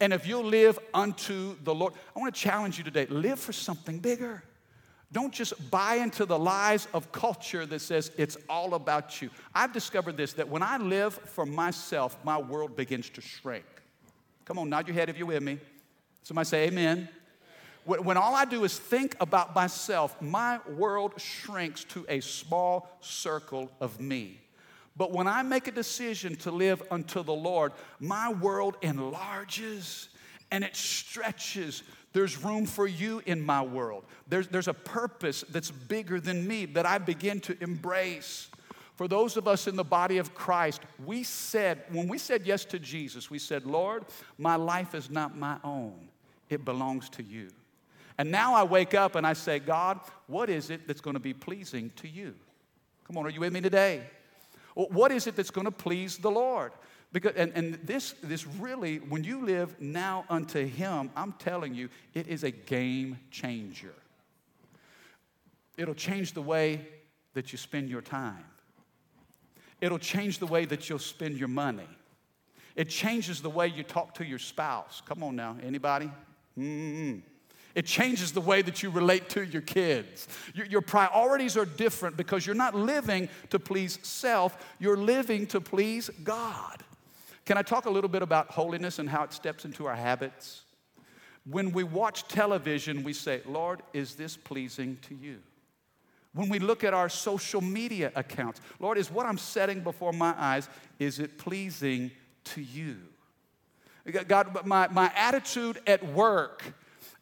And 0.00 0.12
if 0.12 0.26
you'll 0.26 0.44
live 0.44 0.78
unto 0.92 1.56
the 1.62 1.74
Lord, 1.74 1.94
I 2.16 2.20
want 2.20 2.34
to 2.34 2.40
challenge 2.40 2.78
you 2.78 2.84
today 2.84 3.06
live 3.06 3.38
for 3.38 3.52
something 3.52 3.98
bigger. 3.98 4.42
Don't 5.12 5.32
just 5.32 5.70
buy 5.70 5.96
into 5.96 6.24
the 6.24 6.38
lies 6.38 6.88
of 6.94 7.12
culture 7.12 7.66
that 7.66 7.80
says 7.80 8.10
it's 8.16 8.38
all 8.48 8.74
about 8.74 9.20
you. 9.20 9.28
I've 9.54 9.72
discovered 9.72 10.16
this 10.16 10.32
that 10.34 10.48
when 10.48 10.62
I 10.62 10.78
live 10.78 11.14
for 11.14 11.44
myself, 11.44 12.16
my 12.24 12.38
world 12.38 12.74
begins 12.76 13.10
to 13.10 13.20
shrink. 13.20 13.66
Come 14.46 14.58
on, 14.58 14.70
nod 14.70 14.88
your 14.88 14.94
head 14.94 15.10
if 15.10 15.18
you're 15.18 15.26
with 15.26 15.42
me. 15.42 15.58
Somebody 16.22 16.46
say 16.46 16.68
amen. 16.68 17.08
When 17.84 18.16
all 18.16 18.34
I 18.34 18.44
do 18.44 18.64
is 18.64 18.78
think 18.78 19.16
about 19.20 19.54
myself, 19.54 20.20
my 20.22 20.60
world 20.76 21.20
shrinks 21.20 21.84
to 21.84 22.06
a 22.08 22.20
small 22.20 22.88
circle 23.00 23.70
of 23.80 24.00
me. 24.00 24.40
But 24.96 25.10
when 25.10 25.26
I 25.26 25.42
make 25.42 25.66
a 25.68 25.72
decision 25.72 26.36
to 26.36 26.50
live 26.50 26.82
unto 26.90 27.22
the 27.22 27.34
Lord, 27.34 27.72
my 27.98 28.32
world 28.32 28.76
enlarges 28.82 30.08
and 30.52 30.62
it 30.62 30.76
stretches 30.76 31.82
there's 32.12 32.42
room 32.42 32.66
for 32.66 32.86
you 32.86 33.22
in 33.26 33.40
my 33.40 33.62
world. 33.62 34.04
There's, 34.28 34.48
there's 34.48 34.68
a 34.68 34.74
purpose 34.74 35.44
that's 35.48 35.70
bigger 35.70 36.20
than 36.20 36.46
me 36.46 36.66
that 36.66 36.86
I 36.86 36.98
begin 36.98 37.40
to 37.40 37.56
embrace. 37.62 38.48
For 38.96 39.08
those 39.08 39.36
of 39.36 39.48
us 39.48 39.66
in 39.66 39.76
the 39.76 39.84
body 39.84 40.18
of 40.18 40.34
Christ, 40.34 40.82
we 41.04 41.22
said, 41.22 41.82
when 41.90 42.08
we 42.08 42.18
said 42.18 42.46
yes 42.46 42.64
to 42.66 42.78
Jesus, 42.78 43.30
we 43.30 43.38
said, 43.38 43.64
Lord, 43.64 44.04
my 44.36 44.56
life 44.56 44.94
is 44.94 45.10
not 45.10 45.36
my 45.36 45.56
own, 45.64 46.08
it 46.50 46.64
belongs 46.64 47.08
to 47.10 47.22
you. 47.22 47.48
And 48.18 48.30
now 48.30 48.54
I 48.54 48.62
wake 48.62 48.92
up 48.92 49.16
and 49.16 49.26
I 49.26 49.32
say, 49.32 49.58
God, 49.58 49.98
what 50.26 50.50
is 50.50 50.68
it 50.68 50.86
that's 50.86 51.00
going 51.00 51.14
to 51.14 51.20
be 51.20 51.32
pleasing 51.32 51.90
to 51.96 52.08
you? 52.08 52.34
Come 53.06 53.16
on, 53.16 53.26
are 53.26 53.30
you 53.30 53.40
with 53.40 53.52
me 53.52 53.62
today? 53.62 54.02
What 54.74 55.12
is 55.12 55.26
it 55.26 55.36
that's 55.36 55.50
going 55.50 55.66
to 55.66 55.70
please 55.72 56.18
the 56.18 56.30
Lord? 56.30 56.72
Because, 57.12 57.34
and, 57.36 57.52
and 57.54 57.74
this, 57.84 58.14
this 58.22 58.46
really, 58.46 58.96
when 58.96 59.22
you 59.22 59.44
live 59.44 59.78
now 59.80 60.24
unto 60.30 60.66
Him, 60.66 61.10
I'm 61.14 61.32
telling 61.32 61.74
you, 61.74 61.90
it 62.14 62.26
is 62.26 62.42
a 62.42 62.50
game 62.50 63.18
changer. 63.30 63.94
It'll 65.76 65.94
change 65.94 66.32
the 66.32 66.42
way 66.42 66.86
that 67.34 67.52
you 67.52 67.58
spend 67.58 67.90
your 67.90 68.00
time. 68.00 68.44
It'll 69.80 69.98
change 69.98 70.38
the 70.38 70.46
way 70.46 70.64
that 70.66 70.88
you'll 70.88 70.98
spend 70.98 71.38
your 71.38 71.48
money. 71.48 71.88
It 72.76 72.88
changes 72.88 73.42
the 73.42 73.50
way 73.50 73.66
you 73.68 73.82
talk 73.82 74.14
to 74.14 74.24
your 74.24 74.38
spouse. 74.38 75.02
Come 75.04 75.22
on 75.22 75.36
now, 75.36 75.56
anybody? 75.62 76.10
Mm-hmm. 76.58 77.18
It 77.74 77.86
changes 77.86 78.32
the 78.32 78.40
way 78.40 78.62
that 78.62 78.82
you 78.82 78.90
relate 78.90 79.30
to 79.30 79.44
your 79.44 79.62
kids. 79.62 80.28
Your, 80.54 80.66
your, 80.66 80.82
priorities 80.82 81.56
are 81.56 81.64
different 81.64 82.16
because 82.16 82.46
you're 82.46 82.54
not 82.54 82.74
living 82.74 83.30
to 83.50 83.58
please 83.58 83.98
self, 84.02 84.56
you're 84.78 84.96
living 84.96 85.46
to 85.48 85.60
please 85.60 86.10
God. 86.22 86.84
Can 87.44 87.58
I 87.58 87.62
talk 87.62 87.86
a 87.86 87.90
little 87.90 88.10
bit 88.10 88.22
about 88.22 88.50
holiness 88.50 88.98
and 88.98 89.08
how 89.08 89.24
it 89.24 89.32
steps 89.32 89.64
into 89.64 89.86
our 89.86 89.96
habits? 89.96 90.62
When 91.44 91.72
we 91.72 91.82
watch 91.82 92.28
television, 92.28 93.02
we 93.02 93.12
say, 93.12 93.42
Lord, 93.46 93.82
is 93.92 94.14
this 94.14 94.36
pleasing 94.36 94.98
to 95.08 95.14
you? 95.14 95.38
When 96.34 96.48
we 96.48 96.60
look 96.60 96.84
at 96.84 96.94
our 96.94 97.08
social 97.08 97.60
media 97.60 98.12
accounts, 98.14 98.60
Lord, 98.78 98.96
is 98.96 99.10
what 99.10 99.26
I'm 99.26 99.38
setting 99.38 99.80
before 99.80 100.12
my 100.12 100.34
eyes, 100.38 100.68
is 100.98 101.18
it 101.18 101.36
pleasing 101.36 102.12
to 102.44 102.62
you? 102.62 102.98
God, 104.26 104.64
my, 104.64 104.88
my 104.88 105.12
attitude 105.14 105.80
at 105.86 106.04
work, 106.04 106.62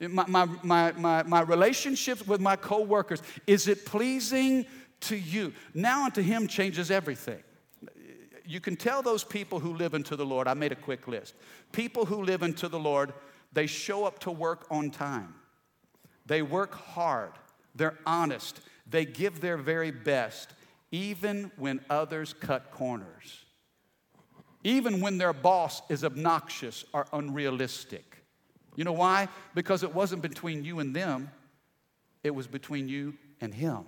my, 0.00 0.24
my, 0.26 0.44
my, 0.62 0.92
my, 0.92 1.22
my 1.24 1.40
relationships 1.40 2.26
with 2.26 2.40
my 2.40 2.56
coworkers, 2.56 3.22
is 3.46 3.68
it 3.68 3.84
pleasing 3.84 4.66
to 5.00 5.16
you? 5.16 5.52
Now 5.74 6.04
unto 6.04 6.22
him 6.22 6.46
changes 6.46 6.90
everything 6.90 7.42
you 8.50 8.58
can 8.58 8.74
tell 8.74 9.00
those 9.00 9.22
people 9.22 9.60
who 9.60 9.74
live 9.74 9.94
into 9.94 10.16
the 10.16 10.26
Lord, 10.26 10.48
I 10.48 10.54
made 10.54 10.72
a 10.72 10.76
quick 10.76 11.06
list. 11.06 11.36
People 11.70 12.04
who 12.04 12.24
live 12.24 12.42
into 12.42 12.68
the 12.68 12.80
Lord, 12.80 13.12
they 13.52 13.68
show 13.68 14.04
up 14.04 14.18
to 14.20 14.32
work 14.32 14.66
on 14.72 14.90
time. 14.90 15.36
They 16.26 16.42
work 16.42 16.74
hard. 16.74 17.30
They're 17.76 17.96
honest. 18.04 18.60
They 18.88 19.04
give 19.04 19.40
their 19.40 19.56
very 19.56 19.92
best, 19.92 20.52
even 20.90 21.52
when 21.58 21.80
others 21.88 22.32
cut 22.32 22.72
corners. 22.72 23.44
Even 24.64 25.00
when 25.00 25.16
their 25.16 25.32
boss 25.32 25.80
is 25.88 26.04
obnoxious 26.04 26.84
or 26.92 27.06
unrealistic. 27.12 28.24
You 28.74 28.82
know 28.82 28.92
why? 28.92 29.28
Because 29.54 29.84
it 29.84 29.94
wasn't 29.94 30.22
between 30.22 30.64
you 30.64 30.80
and 30.80 30.94
them, 30.94 31.30
it 32.24 32.34
was 32.34 32.48
between 32.48 32.88
you 32.88 33.14
and 33.40 33.54
him. 33.54 33.84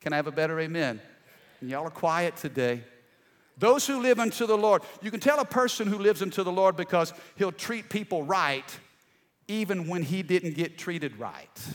Can 0.00 0.14
I 0.14 0.16
have 0.16 0.26
a 0.26 0.32
better 0.32 0.58
amen? 0.58 1.02
And 1.60 1.68
y'all 1.68 1.86
are 1.86 1.90
quiet 1.90 2.36
today. 2.36 2.82
Those 3.60 3.86
who 3.86 4.00
live 4.00 4.18
unto 4.18 4.46
the 4.46 4.56
Lord. 4.56 4.82
You 5.02 5.10
can 5.10 5.20
tell 5.20 5.38
a 5.38 5.44
person 5.44 5.86
who 5.86 5.98
lives 5.98 6.22
unto 6.22 6.42
the 6.42 6.50
Lord 6.50 6.76
because 6.76 7.12
he'll 7.36 7.52
treat 7.52 7.90
people 7.90 8.24
right 8.24 8.64
even 9.48 9.86
when 9.86 10.02
he 10.02 10.22
didn't 10.22 10.54
get 10.54 10.78
treated 10.78 11.18
right. 11.18 11.68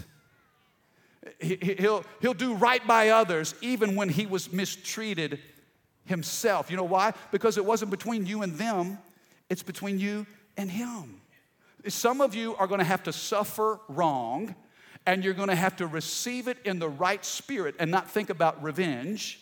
He'll, 1.40 2.04
he'll 2.22 2.34
do 2.34 2.56
right 2.56 2.86
by 2.88 3.10
others 3.10 3.54
even 3.62 3.96
when 3.96 4.10
he 4.10 4.26
was 4.26 4.52
mistreated 4.52 5.40
himself. 6.06 6.72
You 6.72 6.78
know 6.78 6.84
why? 6.84 7.14
Because 7.32 7.58
it 7.58 7.66
wasn't 7.66 7.92
between 7.92 8.26
you 8.26 8.42
and 8.42 8.58
them, 8.58 8.98
it's 9.50 9.64
between 9.64 10.00
you 10.00 10.26
and 10.58 10.72
him. 10.72 11.22
Some 11.88 12.20
of 12.20 12.34
you 12.34 12.56
are 12.56 12.66
going 12.66 12.80
to 12.80 12.86
have 12.86 13.04
to 13.04 13.14
suffer 13.14 13.80
wrong 13.90 14.56
and 15.06 15.24
you're 15.24 15.36
going 15.36 15.50
to 15.50 15.56
have 15.56 15.76
to 15.76 15.86
receive 15.86 16.48
it 16.48 16.58
in 16.66 16.80
the 16.80 16.90
right 16.90 17.24
spirit 17.24 17.76
and 17.78 17.92
not 17.92 18.10
think 18.10 18.32
about 18.32 18.64
revenge 18.64 19.40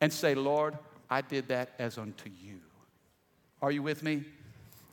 and 0.00 0.10
say, 0.10 0.34
Lord, 0.34 0.78
I 1.10 1.20
did 1.20 1.48
that 1.48 1.70
as 1.78 1.98
unto 1.98 2.30
you. 2.30 2.60
Are 3.62 3.70
you 3.70 3.82
with 3.82 4.02
me? 4.02 4.24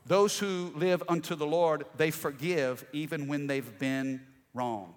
Those 0.05 0.37
who 0.37 0.71
live 0.75 1.01
unto 1.07 1.35
the 1.35 1.45
Lord, 1.45 1.85
they 1.95 2.11
forgive 2.11 2.85
even 2.91 3.27
when 3.27 3.47
they've 3.47 3.77
been 3.79 4.21
wronged. 4.53 4.95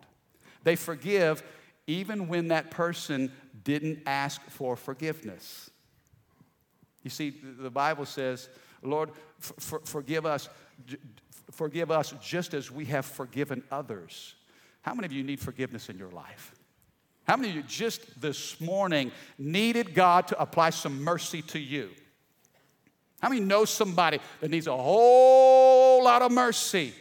They 0.65 0.77
forgive 0.77 1.43
even 1.87 2.27
when 2.27 2.49
that 2.49 2.71
person 2.71 3.31
didn't 3.63 4.01
ask 4.07 4.41
for 4.49 4.77
forgiveness. 4.77 5.71
You 7.05 7.11
see, 7.11 7.31
the 7.31 7.71
Bible 7.71 8.05
says, 8.05 8.49
Lord, 8.83 9.11
forgive 9.39 10.27
us, 10.27 10.49
forgive 11.53 11.93
us 11.93 12.13
just 12.21 12.53
as 12.53 12.71
we 12.71 12.85
have 12.87 13.07
forgiven 13.07 13.63
others. 13.71 14.35
How 14.83 14.93
many 14.93 15.07
of 15.07 15.13
you 15.13 15.23
need 15.23 15.39
forgiveness 15.39 15.89
in 15.89 15.99
your 15.99 16.11
life? 16.11 16.56
How 17.26 17.37
many 17.37 17.50
of 17.50 17.56
you 17.56 17.62
just 17.62 18.21
this 18.21 18.61
morning 18.61 19.11
needed 19.37 19.95
God 19.95 20.28
to 20.28 20.40
apply 20.40 20.71
some 20.71 21.02
mercy 21.02 21.42
to 21.42 21.59
you? 21.59 21.90
How 23.21 23.28
many 23.28 23.40
know 23.40 23.64
somebody 23.64 24.21
that 24.40 24.50
needs 24.50 24.68
a 24.68 24.76
whole 24.76 26.04
lot 26.04 26.23
of 26.23 26.30
mercy? 26.30 26.95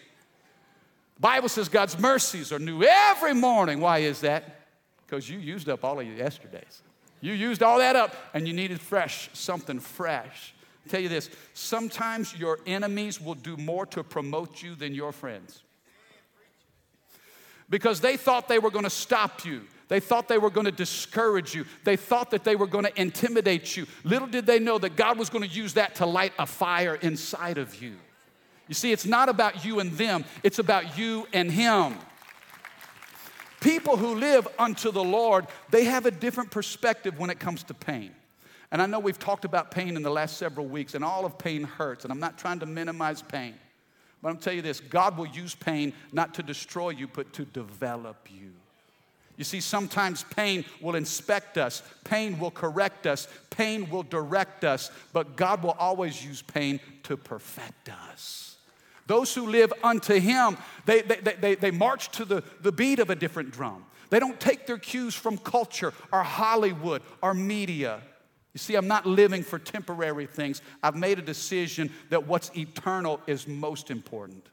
The 1.15 1.22
Bible 1.22 1.50
says 1.50 1.70
God's 1.70 2.00
mercies 2.00 2.51
are 2.51 2.60
new 2.60 2.82
every 2.84 3.36
morning. 3.36 3.79
Why 3.79 4.00
is 4.00 4.22
that? 4.22 4.62
Because 5.05 5.29
you 5.29 5.38
used 5.38 5.70
up 5.70 5.84
all 5.84 6.00
of 6.00 6.08
your 6.08 6.15
yesterdays. 6.15 6.82
You 7.22 7.34
used 7.34 7.62
all 7.62 7.77
that 7.77 7.96
up 7.96 8.15
and 8.34 8.48
you 8.48 8.53
needed 8.53 8.82
fresh, 8.82 9.29
something 9.34 9.79
fresh. 9.79 10.53
I'll 10.86 10.91
tell 10.91 11.01
you 11.01 11.10
this 11.10 11.29
sometimes 11.53 12.38
your 12.38 12.60
enemies 12.65 13.22
will 13.22 13.36
do 13.36 13.58
more 13.58 13.86
to 13.88 14.03
promote 14.03 14.63
you 14.63 14.74
than 14.74 14.96
your 14.96 15.12
friends. 15.12 15.62
Because 17.70 18.01
they 18.01 18.17
thought 18.17 18.48
they 18.48 18.60
were 18.60 18.72
going 18.72 18.84
to 18.84 18.89
stop 18.89 19.46
you. 19.46 19.62
They 19.88 20.00
thought 20.00 20.27
they 20.27 20.39
were 20.39 20.50
going 20.50 20.65
to 20.65 20.72
discourage 20.72 21.54
you. 21.54 21.65
They 21.84 21.96
thought 21.96 22.32
that 22.32 22.44
they 22.44 22.56
were 22.56 22.68
going 22.68 22.86
to 22.86 23.01
intimidate 23.01 23.77
you. 23.77 23.86
Little 24.04 24.27
did 24.27 24.46
they 24.46 24.60
know 24.60 24.80
that 24.80 24.96
God 24.96 25.20
was 25.20 25.30
going 25.30 25.48
to 25.48 25.56
use 25.56 25.74
that 25.74 25.96
to 25.96 26.06
light 26.06 26.34
a 26.39 26.46
fire 26.46 26.96
inside 26.96 27.58
of 27.58 27.82
you. 27.82 27.96
You 28.68 28.74
see, 28.74 28.92
it's 28.92 29.06
not 29.06 29.30
about 29.30 29.63
you 29.63 29.80
and 29.80 29.92
them, 29.92 30.25
it's 30.42 30.60
about 30.60 30.98
you 30.98 31.27
and 31.34 31.51
Him. 31.51 31.96
People 33.62 33.98
who 33.98 34.15
live 34.15 34.48
unto 34.60 34.92
the 34.92 35.04
Lord, 35.04 35.48
they 35.70 35.86
have 35.86 36.06
a 36.06 36.12
different 36.12 36.51
perspective 36.51 37.18
when 37.20 37.30
it 37.30 37.39
comes 37.39 37.63
to 37.63 37.74
pain. 37.74 38.12
And 38.72 38.82
I 38.82 38.88
know 38.88 39.00
we've 39.00 39.20
talked 39.20 39.46
about 39.46 39.72
pain 39.72 39.96
in 39.96 40.01
the 40.01 40.10
last 40.10 40.38
several 40.38 40.65
weeks, 40.65 40.96
and 40.96 41.04
all 41.04 41.25
of 41.25 41.38
pain 41.38 41.63
hurts, 41.63 42.06
and 42.06 42.12
I'm 42.12 42.20
not 42.20 42.38
trying 42.38 42.60
to 42.60 42.65
minimize 42.65 43.22
pain. 43.22 43.54
But 44.22 44.30
I'm 44.30 44.38
telling 44.38 44.58
you 44.58 44.63
this 44.63 44.80
God 44.80 45.18
will 45.18 45.27
use 45.27 45.54
pain 45.54 45.94
not 46.12 46.34
to 46.36 46.44
destroy 46.44 46.89
you, 46.89 47.08
but 47.08 47.32
to 47.34 47.46
develop 47.46 48.27
you. 48.32 48.54
You 49.38 49.44
see, 49.44 49.60
sometimes 49.60 50.24
pain 50.24 50.63
will 50.80 50.96
inspect 50.96 51.58
us, 51.58 51.84
pain 52.04 52.39
will 52.39 52.51
correct 52.51 53.06
us, 53.06 53.27
pain 53.50 53.89
will 53.89 54.04
direct 54.04 54.63
us, 54.63 54.92
but 55.12 55.36
God 55.36 55.62
will 55.62 55.75
always 55.77 56.24
use 56.24 56.42
pain 56.42 56.80
to 57.04 57.18
perfect 57.18 57.89
us. 57.89 58.58
Those 59.08 59.36
who 59.36 59.48
live 59.48 59.74
unto 59.84 60.20
Him, 60.20 60.58
they, 60.86 61.01
they, 61.01 61.18
they, 61.18 61.56
they 61.56 61.72
march 61.72 62.10
to 62.12 62.25
the, 62.25 62.44
the 62.62 62.72
beat 62.72 63.00
of 63.00 63.10
a 63.10 63.15
different 63.15 63.51
drum. 63.51 63.86
They 64.10 64.20
don't 64.20 64.39
take 64.39 64.68
their 64.68 64.77
cues 64.77 65.15
from 65.15 65.38
culture 65.38 65.94
or 66.12 66.24
Hollywood 66.24 67.01
or 67.22 67.34
media. 67.34 68.01
You 68.54 68.60
see, 68.60 68.75
I'm 68.75 68.88
not 68.88 69.06
living 69.06 69.44
for 69.44 69.60
temporary 69.60 70.27
things. 70.27 70.62
I've 70.82 70.96
made 70.96 71.20
a 71.20 71.22
decision 71.22 71.92
that 72.10 72.25
what's 72.25 72.56
eternal 72.56 73.20
is 73.27 73.48
most 73.48 73.92
important 73.92 74.48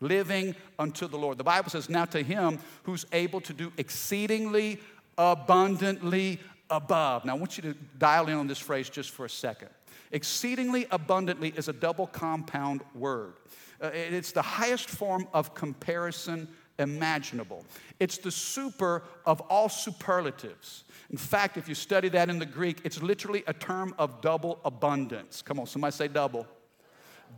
living 0.00 0.56
unto 0.78 1.06
the 1.06 1.18
Lord. 1.18 1.38
The 1.38 1.44
Bible 1.44 1.70
says, 1.70 1.88
Now 1.88 2.06
to 2.06 2.22
him 2.22 2.58
who's 2.84 3.06
able 3.12 3.40
to 3.42 3.52
do 3.52 3.72
exceedingly 3.76 4.80
abundantly 5.16 6.40
above. 6.70 7.24
Now 7.24 7.34
I 7.34 7.38
want 7.38 7.56
you 7.56 7.62
to 7.62 7.74
dial 7.98 8.28
in 8.28 8.34
on 8.34 8.46
this 8.46 8.58
phrase 8.58 8.88
just 8.88 9.10
for 9.10 9.26
a 9.26 9.30
second. 9.30 9.68
Exceedingly 10.12 10.86
abundantly 10.90 11.52
is 11.56 11.68
a 11.68 11.72
double 11.72 12.06
compound 12.06 12.82
word. 12.94 13.34
Uh, 13.80 13.90
it's 13.92 14.32
the 14.32 14.42
highest 14.42 14.88
form 14.88 15.26
of 15.32 15.54
comparison 15.54 16.48
imaginable. 16.78 17.64
It's 17.98 18.18
the 18.18 18.30
super 18.30 19.02
of 19.26 19.40
all 19.42 19.68
superlatives. 19.68 20.84
In 21.10 21.16
fact, 21.16 21.56
if 21.56 21.68
you 21.68 21.74
study 21.74 22.08
that 22.10 22.30
in 22.30 22.38
the 22.38 22.46
Greek, 22.46 22.80
it's 22.84 23.02
literally 23.02 23.44
a 23.46 23.52
term 23.52 23.94
of 23.98 24.20
double 24.20 24.60
abundance. 24.64 25.42
Come 25.42 25.60
on, 25.60 25.66
somebody 25.66 25.92
say 25.92 26.08
double 26.08 26.46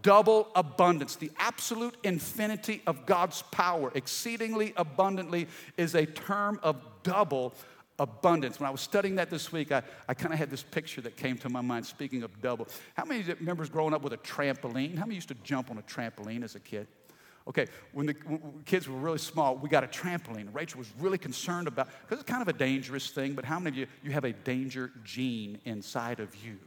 double 0.01 0.49
abundance. 0.55 1.17
The 1.17 1.31
absolute 1.39 1.97
infinity 2.03 2.83
of 2.87 3.07
God's 3.07 3.43
power, 3.43 3.93
exceedingly 3.95 4.73
abundantly, 4.77 5.49
is 5.77 5.95
a 5.95 6.07
term 6.07 6.59
of 6.63 6.81
double 7.03 7.53
abundance. 7.99 8.59
When 8.59 8.67
I 8.67 8.71
was 8.71 8.81
studying 8.81 9.17
that 9.17 9.31
this 9.31 9.53
week, 9.53 9.71
I, 9.71 9.83
I 10.09 10.15
kind 10.15 10.33
of 10.33 10.39
had 10.39 10.51
this 10.51 10.63
picture 10.63 11.01
that 11.03 11.17
came 11.17 11.37
to 11.39 11.49
my 11.49 11.61
mind, 11.61 11.87
speaking 11.87 12.23
of 12.23 12.41
double. 12.41 12.67
How 12.97 13.05
many 13.05 13.25
members 13.39 13.69
growing 13.69 13.95
up 13.95 14.03
with 14.03 14.13
a 14.13 14.19
trampoline? 14.19 14.97
How 14.97 15.05
many 15.05 15.17
used 15.17 15.29
to 15.29 15.37
jump 15.45 15.71
on 15.71 15.79
a 15.79 15.83
trampoline 15.83 16.43
as 16.43 16.55
a 16.55 16.61
kid? 16.61 16.87
Okay, 17.47 17.67
when 17.93 18.07
the 18.07 18.15
when 18.25 18.63
kids 18.65 18.89
were 18.89 18.97
really 18.97 19.19
small, 19.19 19.57
we 19.57 19.69
got 19.69 19.83
a 19.83 19.89
trampoline. 19.89 20.49
Rachel 20.55 20.79
was 20.79 20.89
really 21.01 21.19
concerned 21.19 21.67
about, 21.67 21.89
because 22.03 22.21
it's 22.21 22.31
kind 22.31 22.41
of 22.41 22.49
a 22.49 22.53
dangerous 22.53 23.11
thing, 23.11 23.35
but 23.35 23.45
how 23.45 23.59
many 23.59 23.71
of 23.71 23.77
you, 23.79 23.87
you 24.05 24.13
have 24.13 24.25
a 24.25 24.33
danger 24.33 24.93
gene 25.05 25.59
inside 25.65 26.21
of 26.21 26.35
you? 26.45 26.59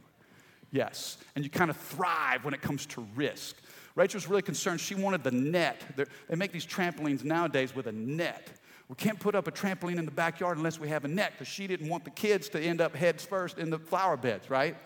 Yes. 0.70 1.18
And 1.34 1.44
you 1.44 1.50
kind 1.50 1.70
of 1.70 1.76
thrive 1.76 2.44
when 2.44 2.54
it 2.54 2.62
comes 2.62 2.86
to 2.86 3.06
risk. 3.14 3.56
Rachel 3.94 4.18
was 4.18 4.28
really 4.28 4.42
concerned. 4.42 4.80
She 4.80 4.94
wanted 4.94 5.24
the 5.24 5.30
net. 5.30 5.82
They're, 5.96 6.06
they 6.28 6.36
make 6.36 6.52
these 6.52 6.66
trampolines 6.66 7.24
nowadays 7.24 7.74
with 7.74 7.86
a 7.86 7.92
net. 7.92 8.50
We 8.88 8.94
can't 8.94 9.18
put 9.18 9.34
up 9.34 9.48
a 9.48 9.50
trampoline 9.50 9.98
in 9.98 10.04
the 10.04 10.12
backyard 10.12 10.58
unless 10.58 10.78
we 10.78 10.88
have 10.88 11.04
a 11.04 11.08
net 11.08 11.32
because 11.32 11.48
she 11.48 11.66
didn't 11.66 11.88
want 11.88 12.04
the 12.04 12.10
kids 12.10 12.48
to 12.50 12.60
end 12.60 12.80
up 12.80 12.94
heads 12.94 13.24
first 13.24 13.58
in 13.58 13.70
the 13.70 13.78
flower 13.78 14.16
beds, 14.16 14.48
right? 14.48 14.76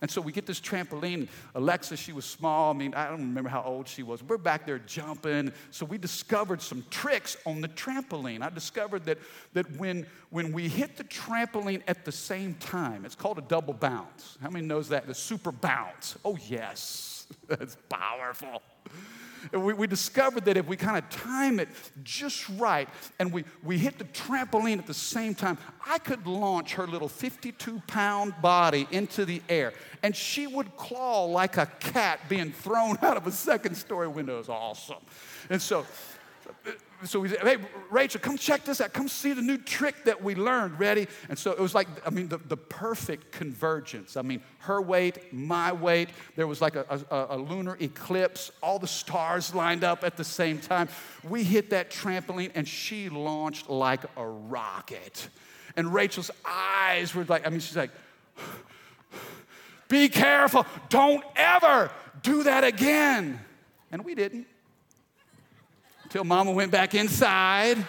And 0.00 0.10
so 0.10 0.20
we 0.20 0.30
get 0.30 0.46
this 0.46 0.60
trampoline. 0.60 1.28
Alexa, 1.54 1.96
she 1.96 2.12
was 2.12 2.24
small. 2.24 2.72
I 2.72 2.76
mean, 2.76 2.94
I 2.94 3.08
don't 3.08 3.20
remember 3.20 3.50
how 3.50 3.62
old 3.62 3.88
she 3.88 4.02
was. 4.02 4.22
We're 4.22 4.38
back 4.38 4.64
there 4.64 4.78
jumping. 4.78 5.52
So 5.70 5.84
we 5.84 5.98
discovered 5.98 6.62
some 6.62 6.84
tricks 6.88 7.36
on 7.44 7.60
the 7.60 7.68
trampoline. 7.68 8.42
I 8.42 8.50
discovered 8.50 9.04
that, 9.06 9.18
that 9.54 9.70
when, 9.76 10.06
when 10.30 10.52
we 10.52 10.68
hit 10.68 10.96
the 10.96 11.04
trampoline 11.04 11.82
at 11.88 12.04
the 12.04 12.12
same 12.12 12.54
time, 12.54 13.04
it's 13.04 13.16
called 13.16 13.38
a 13.38 13.42
double 13.42 13.74
bounce. 13.74 14.38
How 14.40 14.50
many 14.50 14.66
knows 14.66 14.88
that? 14.90 15.06
The 15.06 15.14
super 15.14 15.50
bounce. 15.50 16.16
Oh, 16.24 16.38
yes. 16.48 17.26
That's 17.48 17.76
powerful 17.88 18.62
we, 19.52 19.72
we 19.72 19.86
discovered 19.86 20.44
that 20.46 20.56
if 20.56 20.66
we 20.66 20.76
kind 20.76 20.96
of 20.96 21.08
time 21.10 21.60
it 21.60 21.68
just 22.02 22.48
right 22.50 22.88
and 23.18 23.32
we, 23.32 23.44
we 23.62 23.78
hit 23.78 23.98
the 23.98 24.04
trampoline 24.04 24.78
at 24.78 24.86
the 24.86 24.94
same 24.94 25.34
time, 25.34 25.58
I 25.86 25.98
could 25.98 26.26
launch 26.26 26.74
her 26.74 26.86
little 26.86 27.08
52 27.08 27.82
pound 27.86 28.34
body 28.40 28.86
into 28.90 29.24
the 29.24 29.42
air 29.48 29.72
and 30.02 30.14
she 30.14 30.46
would 30.46 30.76
claw 30.76 31.24
like 31.24 31.56
a 31.56 31.66
cat 31.80 32.20
being 32.28 32.52
thrown 32.52 32.98
out 33.02 33.16
of 33.16 33.26
a 33.26 33.32
second 33.32 33.76
story 33.76 34.08
window. 34.08 34.34
It 34.34 34.38
was 34.38 34.48
awesome. 34.48 35.02
And 35.50 35.60
so 35.60 35.86
so 37.04 37.20
we 37.20 37.28
said, 37.28 37.40
hey, 37.42 37.58
Rachel, 37.90 38.20
come 38.20 38.36
check 38.36 38.64
this 38.64 38.80
out. 38.80 38.92
Come 38.92 39.08
see 39.08 39.32
the 39.32 39.42
new 39.42 39.58
trick 39.58 40.04
that 40.04 40.22
we 40.22 40.34
learned. 40.34 40.80
Ready? 40.80 41.06
And 41.28 41.38
so 41.38 41.52
it 41.52 41.60
was 41.60 41.74
like, 41.74 41.86
I 42.04 42.10
mean, 42.10 42.28
the, 42.28 42.38
the 42.38 42.56
perfect 42.56 43.30
convergence. 43.30 44.16
I 44.16 44.22
mean, 44.22 44.42
her 44.60 44.82
weight, 44.82 45.32
my 45.32 45.70
weight. 45.72 46.08
There 46.34 46.48
was 46.48 46.60
like 46.60 46.74
a, 46.74 47.00
a, 47.10 47.26
a 47.30 47.38
lunar 47.38 47.76
eclipse. 47.80 48.50
All 48.62 48.80
the 48.80 48.88
stars 48.88 49.54
lined 49.54 49.84
up 49.84 50.02
at 50.02 50.16
the 50.16 50.24
same 50.24 50.58
time. 50.58 50.88
We 51.22 51.44
hit 51.44 51.70
that 51.70 51.90
trampoline 51.90 52.50
and 52.56 52.66
she 52.66 53.08
launched 53.08 53.70
like 53.70 54.04
a 54.16 54.26
rocket. 54.26 55.28
And 55.76 55.94
Rachel's 55.94 56.32
eyes 56.44 57.14
were 57.14 57.24
like, 57.24 57.46
I 57.46 57.50
mean, 57.50 57.60
she's 57.60 57.76
like, 57.76 57.92
be 59.88 60.08
careful. 60.08 60.66
Don't 60.88 61.24
ever 61.36 61.92
do 62.22 62.42
that 62.42 62.64
again. 62.64 63.38
And 63.92 64.04
we 64.04 64.16
didn't 64.16 64.46
till 66.08 66.24
mama 66.24 66.52
went 66.52 66.72
back 66.72 66.94
inside. 66.94 67.84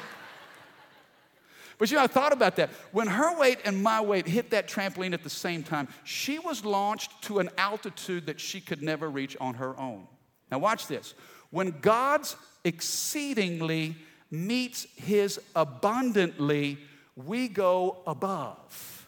But 1.77 1.89
you 1.89 1.97
know, 1.97 2.03
I 2.03 2.08
thought 2.08 2.34
about 2.34 2.58
that. 2.58 2.71
When 2.91 3.08
her 3.08 3.39
weight 3.39 3.60
and 3.63 3.82
my 3.82 4.01
weight 4.01 4.27
hit 4.27 4.51
that 4.51 4.67
trampoline 4.67 5.13
at 5.13 5.23
the 5.23 5.29
same 5.29 5.63
time, 5.63 5.88
she 6.03 6.38
was 6.38 6.65
launched 6.65 7.21
to 7.23 7.39
an 7.39 7.49
altitude 7.58 8.25
that 8.25 8.39
she 8.39 8.60
could 8.60 8.82
never 8.82 9.10
reach 9.10 9.38
on 9.39 9.55
her 9.55 9.79
own. 9.79 10.05
Now, 10.51 10.60
watch 10.60 10.88
this. 10.88 11.13
When 11.51 11.73
God's 11.82 12.36
exceedingly 12.65 13.95
meets 14.29 14.88
his 14.97 15.39
abundantly, 15.55 16.79
we 17.15 17.47
go 17.47 18.01
above. 18.05 18.98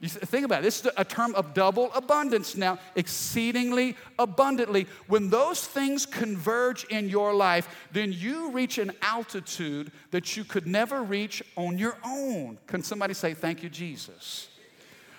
You 0.00 0.08
think 0.08 0.44
about 0.44 0.60
it. 0.60 0.62
This 0.62 0.84
is 0.84 0.90
a 0.96 1.04
term 1.04 1.34
of 1.34 1.54
double 1.54 1.90
abundance 1.94 2.56
now, 2.56 2.78
exceedingly 2.94 3.96
abundantly. 4.18 4.86
When 5.06 5.30
those 5.30 5.64
things 5.64 6.04
converge 6.04 6.84
in 6.84 7.08
your 7.08 7.32
life, 7.32 7.68
then 7.92 8.12
you 8.12 8.50
reach 8.50 8.78
an 8.78 8.92
altitude 9.02 9.90
that 10.10 10.36
you 10.36 10.44
could 10.44 10.66
never 10.66 11.02
reach 11.02 11.42
on 11.56 11.78
your 11.78 11.96
own. 12.04 12.58
Can 12.66 12.82
somebody 12.82 13.14
say, 13.14 13.34
Thank 13.34 13.62
you, 13.62 13.70
Jesus? 13.70 14.48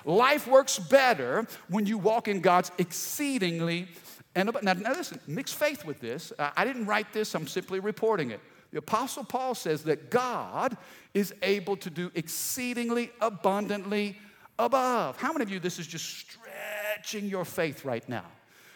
Life 0.03 0.47
works 0.47 0.77
better 0.77 1.47
when 1.67 1.87
you 1.87 1.97
walk 1.97 2.27
in 2.27 2.41
God's 2.41 2.71
exceedingly 2.77 3.87
and 4.35 4.51
now, 4.61 4.73
now 4.73 4.91
listen, 4.91 5.19
mix 5.27 5.53
faith 5.53 5.85
with 5.85 6.01
this. 6.01 6.33
I 6.37 6.65
didn't 6.65 6.85
write 6.85 7.13
this, 7.13 7.33
I'm 7.33 7.47
simply 7.47 7.79
reporting 7.79 8.31
it. 8.31 8.41
The 8.71 8.79
Apostle 8.79 9.23
Paul 9.23 9.55
says 9.55 9.83
that 9.83 10.11
God 10.11 10.75
is 11.13 11.33
able 11.41 11.77
to 11.77 11.89
do 11.89 12.11
exceedingly 12.13 13.11
abundantly 13.21 14.17
above. 14.57 15.17
How 15.17 15.31
many 15.31 15.43
of 15.43 15.49
you, 15.49 15.59
this 15.59 15.79
is 15.79 15.87
just 15.87 16.05
stretching 16.05 17.25
your 17.25 17.45
faith 17.45 17.85
right 17.85 18.07
now? 18.07 18.25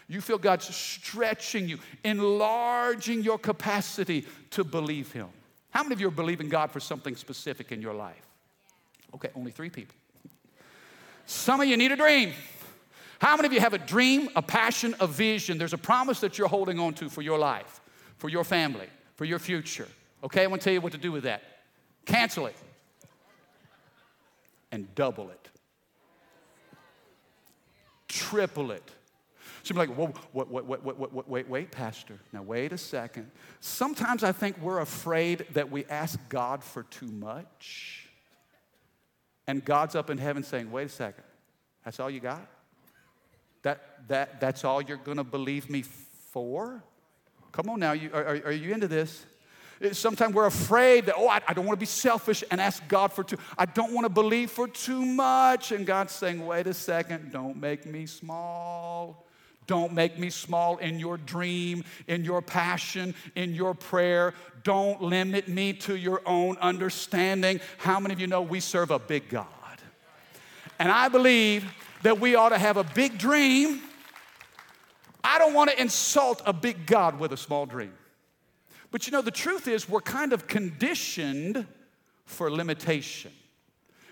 You 0.08 0.20
feel 0.20 0.38
God's 0.38 0.74
stretching 0.74 1.68
you, 1.68 1.78
enlarging 2.04 3.22
your 3.22 3.38
capacity 3.38 4.26
to 4.50 4.64
believe 4.64 5.12
Him. 5.12 5.28
How 5.70 5.82
many 5.82 5.92
of 5.92 6.00
you 6.00 6.08
are 6.08 6.12
believing 6.12 6.48
God 6.48 6.70
for 6.70 6.80
something 6.80 7.14
specific 7.14 7.70
in 7.70 7.80
your 7.80 7.94
life? 7.94 8.26
Okay, 9.14 9.30
only 9.36 9.52
three 9.52 9.70
people. 9.70 9.94
Some 11.26 11.60
of 11.60 11.68
you 11.68 11.76
need 11.76 11.92
a 11.92 11.96
dream. 11.96 12.32
How 13.20 13.36
many 13.36 13.46
of 13.46 13.52
you 13.52 13.60
have 13.60 13.74
a 13.74 13.78
dream, 13.78 14.30
a 14.34 14.42
passion, 14.42 14.94
a 14.98 15.06
vision? 15.06 15.58
There's 15.58 15.72
a 15.72 15.78
promise 15.78 16.20
that 16.20 16.38
you're 16.38 16.48
holding 16.48 16.80
on 16.80 16.94
to 16.94 17.08
for 17.08 17.22
your 17.22 17.38
life, 17.38 17.80
for 18.16 18.28
your 18.28 18.44
family, 18.44 18.88
for 19.14 19.24
your 19.24 19.38
future. 19.38 19.86
Okay, 20.24 20.42
I 20.42 20.46
want 20.46 20.62
to 20.62 20.64
tell 20.64 20.72
you 20.72 20.80
what 20.80 20.92
to 20.92 20.98
do 20.98 21.12
with 21.12 21.24
that. 21.24 21.42
Cancel 22.04 22.46
it 22.46 22.56
and 24.72 24.92
double 24.94 25.30
it, 25.30 25.39
triple 28.10 28.72
it. 28.72 28.90
So 29.62 29.74
you're 29.74 29.86
like, 29.86 29.96
whoa, 29.96 30.12
wait, 30.32 30.48
wait, 30.48 30.82
wait, 30.84 30.98
wait, 30.98 31.28
wait, 31.28 31.48
wait, 31.48 31.70
Pastor. 31.70 32.18
Now, 32.32 32.42
wait 32.42 32.72
a 32.72 32.78
second. 32.78 33.30
Sometimes 33.60 34.24
I 34.24 34.32
think 34.32 34.58
we're 34.60 34.80
afraid 34.80 35.46
that 35.52 35.70
we 35.70 35.84
ask 35.86 36.18
God 36.28 36.64
for 36.64 36.82
too 36.84 37.06
much. 37.06 38.08
And 39.46 39.64
God's 39.64 39.94
up 39.94 40.10
in 40.10 40.18
heaven 40.18 40.42
saying, 40.42 40.70
wait 40.70 40.86
a 40.86 40.88
second, 40.88 41.24
that's 41.84 42.00
all 42.00 42.10
you 42.10 42.20
got? 42.20 42.46
That, 43.62 44.08
that, 44.08 44.40
that's 44.40 44.64
all 44.64 44.80
you're 44.80 44.96
going 44.96 45.18
to 45.18 45.24
believe 45.24 45.68
me 45.68 45.82
for? 45.82 46.82
Come 47.52 47.68
on 47.68 47.80
now, 47.80 47.92
you, 47.92 48.10
are, 48.14 48.24
are 48.24 48.52
you 48.52 48.72
into 48.72 48.88
this? 48.88 49.26
Sometimes 49.92 50.34
we're 50.34 50.46
afraid 50.46 51.06
that, 51.06 51.14
oh, 51.16 51.28
I, 51.28 51.40
I 51.48 51.54
don't 51.54 51.64
want 51.64 51.78
to 51.78 51.80
be 51.80 51.86
selfish 51.86 52.44
and 52.50 52.60
ask 52.60 52.86
God 52.86 53.12
for 53.12 53.24
too. 53.24 53.38
I 53.56 53.64
don't 53.64 53.92
want 53.92 54.04
to 54.04 54.10
believe 54.10 54.50
for 54.50 54.68
too 54.68 55.04
much. 55.04 55.72
And 55.72 55.86
God's 55.86 56.12
saying, 56.12 56.44
wait 56.44 56.66
a 56.66 56.74
second, 56.74 57.32
don't 57.32 57.56
make 57.56 57.86
me 57.86 58.04
small. 58.04 59.26
Don't 59.66 59.92
make 59.92 60.18
me 60.18 60.30
small 60.30 60.78
in 60.78 60.98
your 60.98 61.16
dream, 61.16 61.84
in 62.08 62.24
your 62.24 62.42
passion, 62.42 63.14
in 63.36 63.54
your 63.54 63.72
prayer. 63.72 64.34
Don't 64.64 65.00
limit 65.00 65.48
me 65.48 65.72
to 65.74 65.96
your 65.96 66.20
own 66.26 66.58
understanding. 66.58 67.60
How 67.78 68.00
many 68.00 68.12
of 68.12 68.20
you 68.20 68.26
know 68.26 68.42
we 68.42 68.60
serve 68.60 68.90
a 68.90 68.98
big 68.98 69.28
God? 69.28 69.46
And 70.78 70.90
I 70.90 71.08
believe 71.08 71.64
that 72.02 72.18
we 72.18 72.34
ought 72.34 72.48
to 72.48 72.58
have 72.58 72.76
a 72.76 72.84
big 72.84 73.16
dream. 73.16 73.80
I 75.22 75.38
don't 75.38 75.54
want 75.54 75.70
to 75.70 75.80
insult 75.80 76.42
a 76.44 76.52
big 76.52 76.84
God 76.84 77.20
with 77.20 77.32
a 77.32 77.36
small 77.36 77.64
dream. 77.64 77.92
But 78.90 79.06
you 79.06 79.12
know, 79.12 79.22
the 79.22 79.30
truth 79.30 79.68
is, 79.68 79.88
we're 79.88 80.00
kind 80.00 80.32
of 80.32 80.46
conditioned 80.46 81.66
for 82.24 82.50
limitation. 82.50 83.32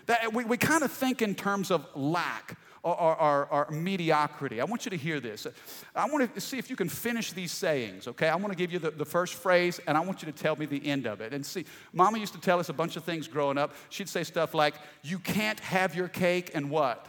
That 0.05 0.33
we, 0.33 0.43
we 0.43 0.57
kind 0.57 0.83
of 0.83 0.91
think 0.91 1.21
in 1.21 1.35
terms 1.35 1.71
of 1.71 1.85
lack 1.95 2.57
or, 2.81 2.97
or, 2.97 3.47
or, 3.51 3.71
mediocrity. 3.71 4.61
I 4.61 4.63
want 4.63 4.85
you 4.85 4.89
to 4.91 4.97
hear 4.97 5.19
this. 5.19 5.45
I 5.93 6.09
want 6.09 6.33
to 6.33 6.41
see 6.41 6.57
if 6.57 6.69
you 6.69 6.75
can 6.75 6.87
finish 6.87 7.33
these 7.33 7.51
sayings, 7.51 8.07
okay? 8.07 8.29
I 8.29 8.35
want 8.35 8.51
to 8.51 8.57
give 8.57 8.71
you 8.71 8.79
the, 8.79 8.91
the 8.91 9.05
first 9.05 9.33
phrase 9.33 9.81
and 9.85 9.97
I 9.97 9.99
want 9.99 10.21
you 10.21 10.31
to 10.31 10.37
tell 10.37 10.55
me 10.55 10.65
the 10.65 10.85
end 10.87 11.05
of 11.05 11.19
it. 11.19 11.33
And 11.33 11.45
see, 11.45 11.65
Mama 11.91 12.17
used 12.17 12.33
to 12.33 12.39
tell 12.39 12.59
us 12.59 12.69
a 12.69 12.73
bunch 12.73 12.95
of 12.95 13.03
things 13.03 13.27
growing 13.27 13.57
up. 13.57 13.73
She'd 13.89 14.07
say 14.07 14.23
stuff 14.23 14.53
like, 14.53 14.75
You 15.03 15.19
can't 15.19 15.59
have 15.59 15.93
your 15.93 16.07
cake 16.07 16.51
and 16.53 16.69
what? 16.69 17.05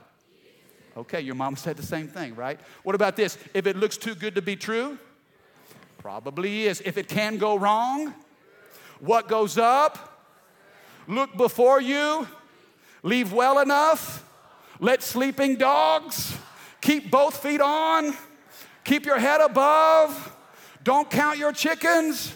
Okay, 0.96 1.20
your 1.20 1.36
mom 1.36 1.54
said 1.54 1.76
the 1.76 1.86
same 1.86 2.08
thing, 2.08 2.34
right? 2.34 2.58
What 2.82 2.96
about 2.96 3.14
this? 3.14 3.38
If 3.54 3.66
it 3.66 3.76
looks 3.76 3.96
too 3.96 4.16
good 4.16 4.34
to 4.34 4.42
be 4.42 4.56
true, 4.56 4.98
probably 6.00 6.66
is. 6.66 6.80
If 6.84 6.98
it 6.98 7.08
can 7.08 7.38
go 7.38 7.56
wrong, 7.56 8.14
what 9.00 9.28
goes 9.28 9.58
up? 9.58 10.26
Look 11.06 11.36
before 11.36 11.80
you, 11.80 12.26
leave 13.02 13.32
well 13.32 13.58
enough 13.60 14.26
let 14.80 15.02
sleeping 15.02 15.56
dogs 15.56 16.36
keep 16.80 17.10
both 17.10 17.42
feet 17.42 17.60
on, 17.60 18.16
keep 18.82 19.04
your 19.04 19.18
head 19.18 19.42
above, 19.42 20.34
don't 20.82 21.10
count 21.10 21.36
your 21.36 21.52
chickens, 21.52 22.34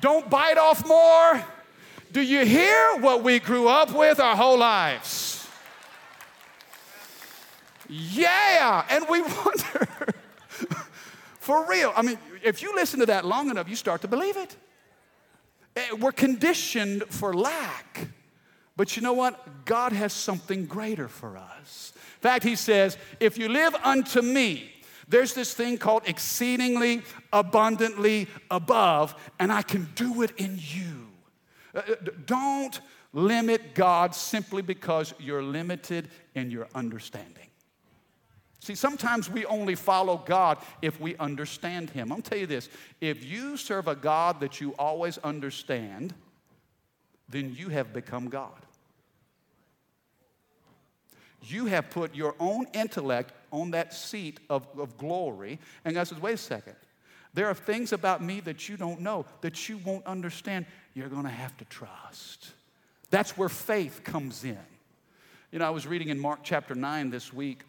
don't 0.00 0.30
bite 0.30 0.56
off 0.56 0.86
more. 0.86 1.44
Do 2.12 2.22
you 2.22 2.46
hear 2.46 2.96
what 3.00 3.24
we 3.24 3.40
grew 3.40 3.66
up 3.66 3.92
with 3.92 4.20
our 4.20 4.36
whole 4.36 4.56
lives? 4.56 5.48
Yeah, 7.88 8.86
and 8.88 9.06
we 9.10 9.20
wonder, 9.44 10.13
for 11.44 11.68
real. 11.68 11.92
I 11.94 12.00
mean, 12.00 12.18
if 12.42 12.62
you 12.62 12.74
listen 12.74 13.00
to 13.00 13.06
that 13.06 13.26
long 13.26 13.50
enough, 13.50 13.68
you 13.68 13.76
start 13.76 14.00
to 14.00 14.08
believe 14.08 14.36
it. 14.38 14.56
Eh, 15.76 15.92
we're 16.00 16.12
conditioned 16.12 17.04
for 17.10 17.34
lack. 17.34 18.08
But 18.76 18.96
you 18.96 19.02
know 19.02 19.12
what? 19.12 19.64
God 19.66 19.92
has 19.92 20.12
something 20.12 20.64
greater 20.64 21.06
for 21.06 21.36
us. 21.36 21.92
In 21.94 22.20
fact, 22.20 22.44
He 22.44 22.56
says, 22.56 22.96
if 23.20 23.36
you 23.36 23.50
live 23.50 23.74
unto 23.84 24.22
me, 24.22 24.72
there's 25.06 25.34
this 25.34 25.52
thing 25.52 25.76
called 25.76 26.04
exceedingly 26.06 27.02
abundantly 27.30 28.26
above, 28.50 29.14
and 29.38 29.52
I 29.52 29.60
can 29.60 29.90
do 29.94 30.22
it 30.22 30.32
in 30.38 30.58
you. 30.58 31.08
Uh, 31.74 31.82
uh, 31.86 31.94
don't 32.24 32.80
limit 33.12 33.74
God 33.74 34.14
simply 34.14 34.62
because 34.62 35.12
you're 35.18 35.42
limited 35.42 36.08
in 36.34 36.50
your 36.50 36.68
understanding. 36.74 37.48
See, 38.64 38.74
sometimes 38.74 39.28
we 39.28 39.44
only 39.44 39.74
follow 39.74 40.16
God 40.24 40.56
if 40.80 40.98
we 40.98 41.16
understand 41.16 41.90
Him. 41.90 42.10
I'll 42.10 42.22
tell 42.22 42.38
you 42.38 42.46
this 42.46 42.70
if 42.98 43.22
you 43.22 43.58
serve 43.58 43.88
a 43.88 43.94
God 43.94 44.40
that 44.40 44.58
you 44.58 44.74
always 44.78 45.18
understand, 45.18 46.14
then 47.28 47.54
you 47.54 47.68
have 47.68 47.92
become 47.92 48.30
God. 48.30 48.58
You 51.42 51.66
have 51.66 51.90
put 51.90 52.14
your 52.14 52.34
own 52.40 52.66
intellect 52.72 53.34
on 53.52 53.72
that 53.72 53.92
seat 53.92 54.40
of, 54.48 54.66
of 54.78 54.96
glory. 54.96 55.58
And 55.84 55.94
God 55.94 56.04
says, 56.04 56.18
wait 56.18 56.32
a 56.32 56.38
second. 56.38 56.76
There 57.34 57.48
are 57.48 57.54
things 57.54 57.92
about 57.92 58.22
me 58.22 58.40
that 58.40 58.66
you 58.66 58.78
don't 58.78 59.02
know, 59.02 59.26
that 59.42 59.68
you 59.68 59.76
won't 59.84 60.06
understand. 60.06 60.64
You're 60.94 61.10
going 61.10 61.24
to 61.24 61.28
have 61.28 61.54
to 61.58 61.66
trust. 61.66 62.52
That's 63.10 63.36
where 63.36 63.50
faith 63.50 64.04
comes 64.04 64.42
in. 64.42 64.56
You 65.52 65.58
know, 65.58 65.66
I 65.66 65.70
was 65.70 65.86
reading 65.86 66.08
in 66.08 66.18
Mark 66.18 66.40
chapter 66.42 66.74
9 66.74 67.10
this 67.10 67.30
week. 67.30 67.64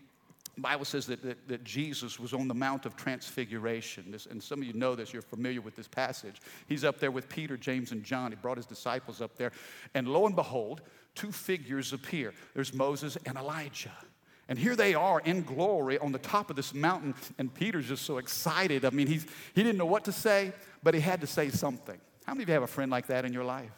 Bible 0.57 0.85
says 0.85 1.07
that, 1.07 1.21
that, 1.23 1.47
that, 1.47 1.63
Jesus 1.63 2.19
was 2.19 2.33
on 2.33 2.47
the 2.47 2.53
Mount 2.53 2.85
of 2.85 2.95
Transfiguration. 2.95 4.11
This, 4.11 4.25
and 4.25 4.41
some 4.41 4.61
of 4.61 4.65
you 4.67 4.73
know 4.73 4.95
this, 4.95 5.11
you're 5.11 5.21
familiar 5.21 5.61
with 5.61 5.75
this 5.75 5.87
passage. 5.87 6.41
He's 6.67 6.83
up 6.83 6.99
there 6.99 7.11
with 7.11 7.27
Peter, 7.27 7.57
James, 7.57 7.91
and 7.91 8.03
John. 8.03 8.31
He 8.31 8.37
brought 8.37 8.57
his 8.57 8.65
disciples 8.65 9.21
up 9.21 9.35
there. 9.35 9.51
And 9.93 10.07
lo 10.07 10.25
and 10.25 10.35
behold, 10.35 10.81
two 11.13 11.31
figures 11.31 11.91
appear 11.93 12.33
there's 12.53 12.73
Moses 12.73 13.17
and 13.25 13.37
Elijah. 13.37 13.91
And 14.47 14.59
here 14.59 14.75
they 14.75 14.93
are 14.93 15.19
in 15.21 15.41
glory 15.41 15.97
on 15.97 16.11
the 16.11 16.19
top 16.19 16.49
of 16.49 16.55
this 16.55 16.73
mountain. 16.73 17.15
And 17.37 17.53
Peter's 17.53 17.87
just 17.87 18.05
so 18.05 18.17
excited. 18.17 18.85
I 18.85 18.91
mean, 18.91 19.07
he's, 19.07 19.25
he 19.55 19.63
didn't 19.63 19.77
know 19.77 19.87
what 19.87 20.05
to 20.05 20.11
say, 20.11 20.53
but 20.83 20.93
he 20.93 20.99
had 20.99 21.21
to 21.21 21.27
say 21.27 21.49
something. 21.49 21.99
How 22.25 22.33
many 22.33 22.43
of 22.43 22.49
you 22.49 22.53
have 22.53 22.63
a 22.63 22.67
friend 22.67 22.91
like 22.91 23.07
that 23.07 23.25
in 23.25 23.33
your 23.33 23.43
life? 23.43 23.71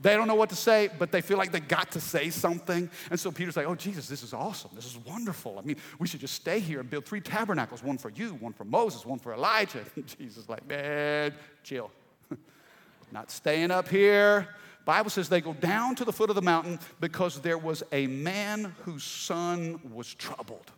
They 0.00 0.14
don't 0.14 0.28
know 0.28 0.36
what 0.36 0.50
to 0.50 0.56
say, 0.56 0.90
but 0.98 1.10
they 1.10 1.20
feel 1.20 1.38
like 1.38 1.50
they 1.50 1.60
got 1.60 1.90
to 1.92 2.00
say 2.00 2.30
something. 2.30 2.88
And 3.10 3.18
so 3.18 3.32
Peter's 3.32 3.56
like, 3.56 3.66
Oh, 3.66 3.74
Jesus, 3.74 4.08
this 4.08 4.22
is 4.22 4.32
awesome. 4.32 4.70
This 4.74 4.86
is 4.86 4.98
wonderful. 4.98 5.58
I 5.58 5.62
mean, 5.62 5.76
we 5.98 6.06
should 6.06 6.20
just 6.20 6.34
stay 6.34 6.60
here 6.60 6.80
and 6.80 6.88
build 6.88 7.04
three 7.04 7.20
tabernacles 7.20 7.82
one 7.82 7.98
for 7.98 8.10
you, 8.10 8.34
one 8.34 8.52
for 8.52 8.64
Moses, 8.64 9.04
one 9.04 9.18
for 9.18 9.32
Elijah. 9.32 9.84
And 9.96 10.06
Jesus, 10.06 10.48
like, 10.48 10.66
Man, 10.68 11.34
chill. 11.64 11.90
Not 13.12 13.30
staying 13.30 13.70
up 13.70 13.88
here. 13.88 14.48
Bible 14.84 15.10
says 15.10 15.28
they 15.28 15.42
go 15.42 15.52
down 15.52 15.96
to 15.96 16.04
the 16.04 16.12
foot 16.12 16.30
of 16.30 16.36
the 16.36 16.42
mountain 16.42 16.78
because 17.00 17.40
there 17.40 17.58
was 17.58 17.82
a 17.92 18.06
man 18.06 18.74
whose 18.84 19.04
son 19.04 19.80
was 19.92 20.14
troubled. 20.14 20.72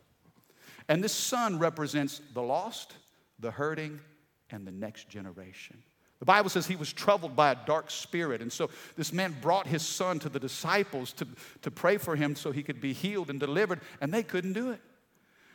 And 0.88 1.04
this 1.04 1.12
son 1.12 1.60
represents 1.60 2.20
the 2.34 2.42
lost, 2.42 2.94
the 3.38 3.52
hurting, 3.52 4.00
and 4.50 4.66
the 4.66 4.72
next 4.72 5.08
generation. 5.08 5.80
The 6.20 6.26
Bible 6.26 6.50
says 6.50 6.66
he 6.66 6.76
was 6.76 6.92
troubled 6.92 7.34
by 7.34 7.50
a 7.50 7.56
dark 7.66 7.90
spirit. 7.90 8.42
And 8.42 8.52
so 8.52 8.68
this 8.94 9.12
man 9.12 9.34
brought 9.40 9.66
his 9.66 9.82
son 9.82 10.18
to 10.20 10.28
the 10.28 10.38
disciples 10.38 11.12
to, 11.14 11.26
to 11.62 11.70
pray 11.70 11.96
for 11.96 12.14
him 12.14 12.36
so 12.36 12.52
he 12.52 12.62
could 12.62 12.80
be 12.80 12.92
healed 12.92 13.30
and 13.30 13.40
delivered, 13.40 13.80
and 14.02 14.12
they 14.12 14.22
couldn't 14.22 14.52
do 14.52 14.70
it. 14.70 14.80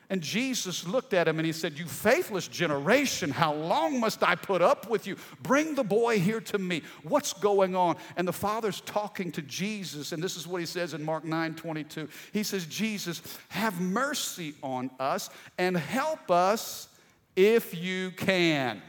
And 0.10 0.22
Jesus 0.22 0.88
looked 0.88 1.14
at 1.14 1.28
him 1.28 1.40
and 1.40 1.46
he 1.46 1.52
said, 1.52 1.80
You 1.80 1.86
faithless 1.86 2.48
generation, 2.48 3.32
how 3.32 3.54
long 3.54 4.00
must 4.00 4.22
I 4.24 4.36
put 4.36 4.62
up 4.62 4.90
with 4.90 5.08
you? 5.08 5.18
Bring 5.42 5.74
the 5.74 5.84
boy 5.84 6.20
here 6.20 6.42
to 6.42 6.60
me. 6.60 6.84
What's 7.04 7.34
going 7.34 7.76
on? 7.76 7.98
And 8.16 8.28
the 8.28 8.34
father's 8.34 8.82
talking 8.82 9.32
to 9.32 9.42
Jesus, 9.42 10.12
and 10.12 10.22
this 10.22 10.38
is 10.38 10.48
what 10.48 10.60
he 10.60 10.68
says 10.68 10.94
in 10.94 11.04
Mark 11.04 11.26
9 11.26 11.56
22. 11.56 12.08
He 12.34 12.44
says, 12.44 12.66
Jesus, 12.68 13.22
have 13.50 13.82
mercy 13.82 14.54
on 14.62 14.92
us 15.00 15.30
and 15.58 15.76
help 15.76 16.30
us 16.30 16.88
if 17.36 17.74
you 17.74 18.12
can. 18.12 18.82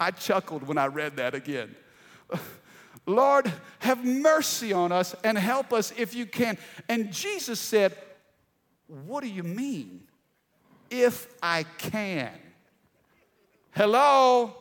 I 0.00 0.10
chuckled 0.10 0.66
when 0.66 0.78
I 0.78 0.86
read 0.86 1.16
that 1.16 1.34
again. 1.34 1.74
Lord, 3.06 3.52
have 3.80 4.04
mercy 4.04 4.72
on 4.72 4.90
us 4.92 5.14
and 5.24 5.36
help 5.36 5.72
us 5.72 5.92
if 5.96 6.14
you 6.14 6.26
can. 6.26 6.56
And 6.88 7.12
Jesus 7.12 7.60
said, 7.60 7.96
What 8.86 9.22
do 9.22 9.28
you 9.28 9.42
mean? 9.42 10.02
If 10.90 11.28
I 11.42 11.64
can. 11.78 12.32
Hello? 13.72 14.54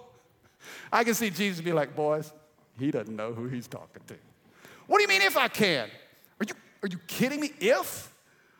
I 0.91 1.03
can 1.03 1.13
see 1.13 1.29
Jesus 1.29 1.61
be 1.61 1.71
like, 1.71 1.95
Boys, 1.95 2.33
he 2.77 2.91
doesn't 2.91 3.15
know 3.15 3.33
who 3.33 3.47
he's 3.47 3.67
talking 3.67 4.01
to. 4.07 4.15
What 4.87 4.97
do 4.97 5.03
you 5.03 5.07
mean 5.07 5.21
if 5.21 5.37
I 5.37 5.47
can? 5.47 5.87
Are 6.39 6.45
you, 6.47 6.55
are 6.83 6.89
you 6.89 6.97
kidding 7.07 7.39
me? 7.39 7.51
If? 7.59 8.13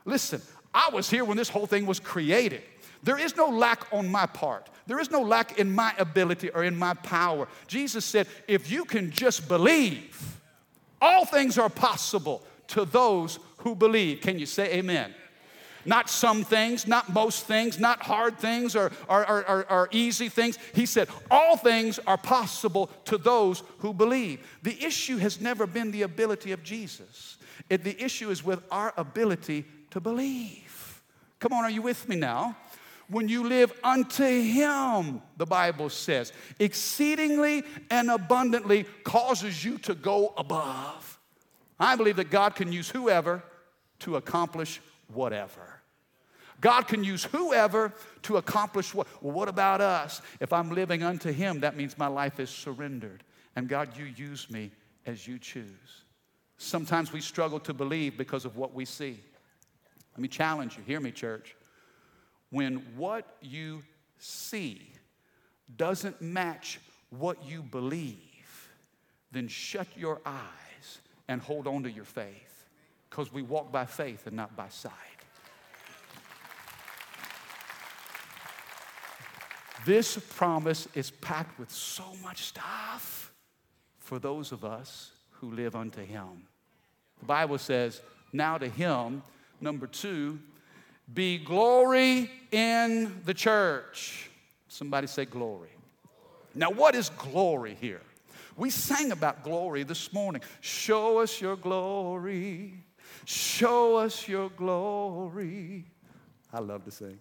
Listen, 0.06 0.42
I 0.74 0.90
was 0.94 1.10
here 1.10 1.26
when 1.26 1.38
this 1.38 1.50
whole 1.50 1.66
thing 1.66 1.86
was 1.86 2.00
created. 2.00 2.64
There 3.04 3.20
is 3.20 3.36
no 3.36 3.48
lack 3.48 3.92
on 3.92 4.10
my 4.10 4.26
part. 4.26 4.70
There 4.88 5.00
is 5.00 5.12
no 5.12 5.22
lack 5.22 5.60
in 5.60 5.74
my 5.74 5.94
ability 5.98 6.50
or 6.50 6.64
in 6.64 6.76
my 6.76 6.94
power. 6.94 7.48
Jesus 7.68 8.06
said, 8.06 8.28
if 8.48 8.72
you 8.72 8.86
can 8.86 9.12
just 9.12 9.48
believe, 9.48 10.40
all 11.02 11.26
things 11.26 11.58
are 11.58 11.70
possible 11.70 12.42
to 12.68 12.86
those 12.86 13.40
who 13.58 13.76
believe. 13.76 14.22
Can 14.22 14.40
you 14.40 14.46
say 14.46 14.74
amen? 14.76 15.14
Not 15.86 16.10
some 16.10 16.44
things, 16.44 16.88
not 16.88 17.14
most 17.14 17.46
things, 17.46 17.78
not 17.78 18.02
hard 18.02 18.40
things 18.40 18.74
or, 18.76 18.92
or, 19.10 19.28
or, 19.28 19.66
or, 19.70 19.90
easy 19.92 20.30
things. 20.30 20.58
He 20.74 20.86
said, 20.86 21.10
All 21.30 21.58
things 21.58 22.00
are 22.08 22.18
possible 22.18 22.90
to 23.06 23.18
those 23.18 23.64
who 23.80 23.94
believe. 23.94 24.48
The 24.64 24.82
issue 24.82 25.18
has 25.18 25.42
never 25.42 25.68
been 25.68 25.92
the 25.92 26.04
ability 26.04 26.54
of 26.54 26.64
Jesus, 26.64 27.38
it, 27.70 27.84
the 27.84 28.02
issue 28.02 28.30
is 28.30 28.46
with 28.46 28.64
our 28.72 28.94
ability 28.96 29.66
to 29.92 30.00
believe. 30.00 31.02
Come 31.40 31.52
on, 31.52 31.66
are 31.66 31.70
you 31.70 31.82
with 31.82 32.08
me 32.08 32.16
now? 32.16 32.56
When 33.14 33.30
you 33.30 33.48
live 33.48 33.72
unto 33.84 34.26
Him, 34.26 35.22
the 35.38 35.46
Bible 35.46 35.90
says, 35.90 36.34
exceedingly 36.58 37.64
and 37.92 38.10
abundantly 38.10 38.86
causes 39.04 39.64
you 39.64 39.78
to 39.80 39.94
go 39.94 40.34
above. 40.36 41.20
I 41.80 41.96
believe 41.96 42.16
that 42.16 42.32
God 42.32 42.56
can 42.56 42.72
use 42.72 42.90
whoever 42.90 43.44
to 44.00 44.16
accomplish 44.16 44.82
whatever. 45.14 45.82
God 46.60 46.88
can 46.88 47.04
use 47.04 47.24
whoever 47.24 47.94
to 48.24 48.38
accomplish 48.38 48.96
what. 48.96 49.06
Well, 49.22 49.34
what 49.34 49.48
about 49.48 49.80
us? 49.80 50.24
If 50.40 50.52
I'm 50.52 50.72
living 50.72 51.04
unto 51.04 51.32
Him, 51.32 51.60
that 51.60 51.78
means 51.78 52.00
my 52.00 52.08
life 52.08 52.40
is 52.40 52.50
surrendered. 52.50 53.24
And 53.56 53.70
God, 53.70 53.96
you 53.96 54.06
use 54.06 54.50
me 54.50 54.72
as 55.06 55.28
you 55.28 55.38
choose. 55.38 56.04
Sometimes 56.58 57.14
we 57.14 57.22
struggle 57.22 57.60
to 57.60 57.76
believe 57.76 58.18
because 58.18 58.44
of 58.44 58.58
what 58.58 58.74
we 58.74 58.86
see. 58.86 59.20
Let 60.14 60.20
me 60.20 60.28
challenge 60.28 60.78
you. 60.78 60.84
Hear 60.88 61.00
me, 61.00 61.12
church. 61.12 61.56
When 62.54 62.86
what 62.96 63.38
you 63.42 63.82
see 64.20 64.94
doesn't 65.76 66.22
match 66.22 66.80
what 67.10 67.44
you 67.44 67.64
believe, 67.64 68.70
then 69.32 69.48
shut 69.48 69.88
your 69.98 70.22
eyes 70.24 71.00
and 71.28 71.42
hold 71.42 71.66
on 71.66 71.82
to 71.82 71.92
your 71.92 72.06
faith 72.06 72.68
because 73.10 73.34
we 73.34 73.42
walk 73.42 73.72
by 73.72 73.88
faith 73.88 74.28
and 74.28 74.36
not 74.36 74.56
by 74.56 74.70
sight. 74.70 74.92
This 79.84 80.20
promise 80.36 80.88
is 80.94 81.10
packed 81.10 81.58
with 81.58 81.72
so 81.72 82.06
much 82.22 82.44
stuff 82.44 83.34
for 83.98 84.20
those 84.20 84.52
of 84.52 84.64
us 84.64 85.12
who 85.32 85.50
live 85.50 85.76
unto 85.76 86.06
Him. 86.06 86.44
The 87.18 87.26
Bible 87.26 87.58
says, 87.58 88.00
Now 88.32 88.60
to 88.60 88.68
Him, 88.70 89.24
number 89.60 89.88
two, 89.88 90.38
be 91.12 91.38
glory 91.38 92.30
in 92.52 93.22
the 93.26 93.34
church. 93.34 94.30
Somebody 94.68 95.08
say 95.08 95.26
glory. 95.26 95.70
Now, 96.56 96.70
what 96.70 96.96
is 96.96 97.10
glory 97.10 97.76
here? 97.80 98.02
We 98.56 98.70
sang 98.70 99.12
about 99.12 99.44
glory 99.44 99.84
this 99.84 100.14
morning. 100.14 100.42
Show 100.62 101.20
us 101.20 101.42
your 101.42 101.56
glory. 101.56 102.76
Show 103.26 103.98
us 103.98 104.28
your 104.28 104.50
glory. 104.50 105.86
I 106.52 106.60
love 106.60 106.86
to 106.86 106.92
sing. 106.92 107.18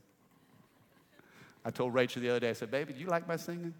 I 1.64 1.70
told 1.70 1.94
Rachel 1.94 2.20
the 2.20 2.30
other 2.30 2.40
day, 2.40 2.50
I 2.50 2.54
said, 2.54 2.70
Baby, 2.70 2.92
do 2.92 3.00
you 3.00 3.06
like 3.06 3.26
my 3.26 3.36
singing? 3.36 3.72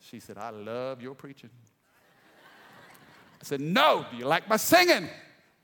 She 0.00 0.20
said, 0.20 0.36
I 0.36 0.50
love 0.50 1.00
your 1.00 1.14
preaching. 1.14 1.50
I 3.40 3.44
said, 3.44 3.60
No, 3.60 4.04
do 4.10 4.16
you 4.16 4.26
like 4.26 4.48
my 4.48 4.56
singing? 4.56 5.08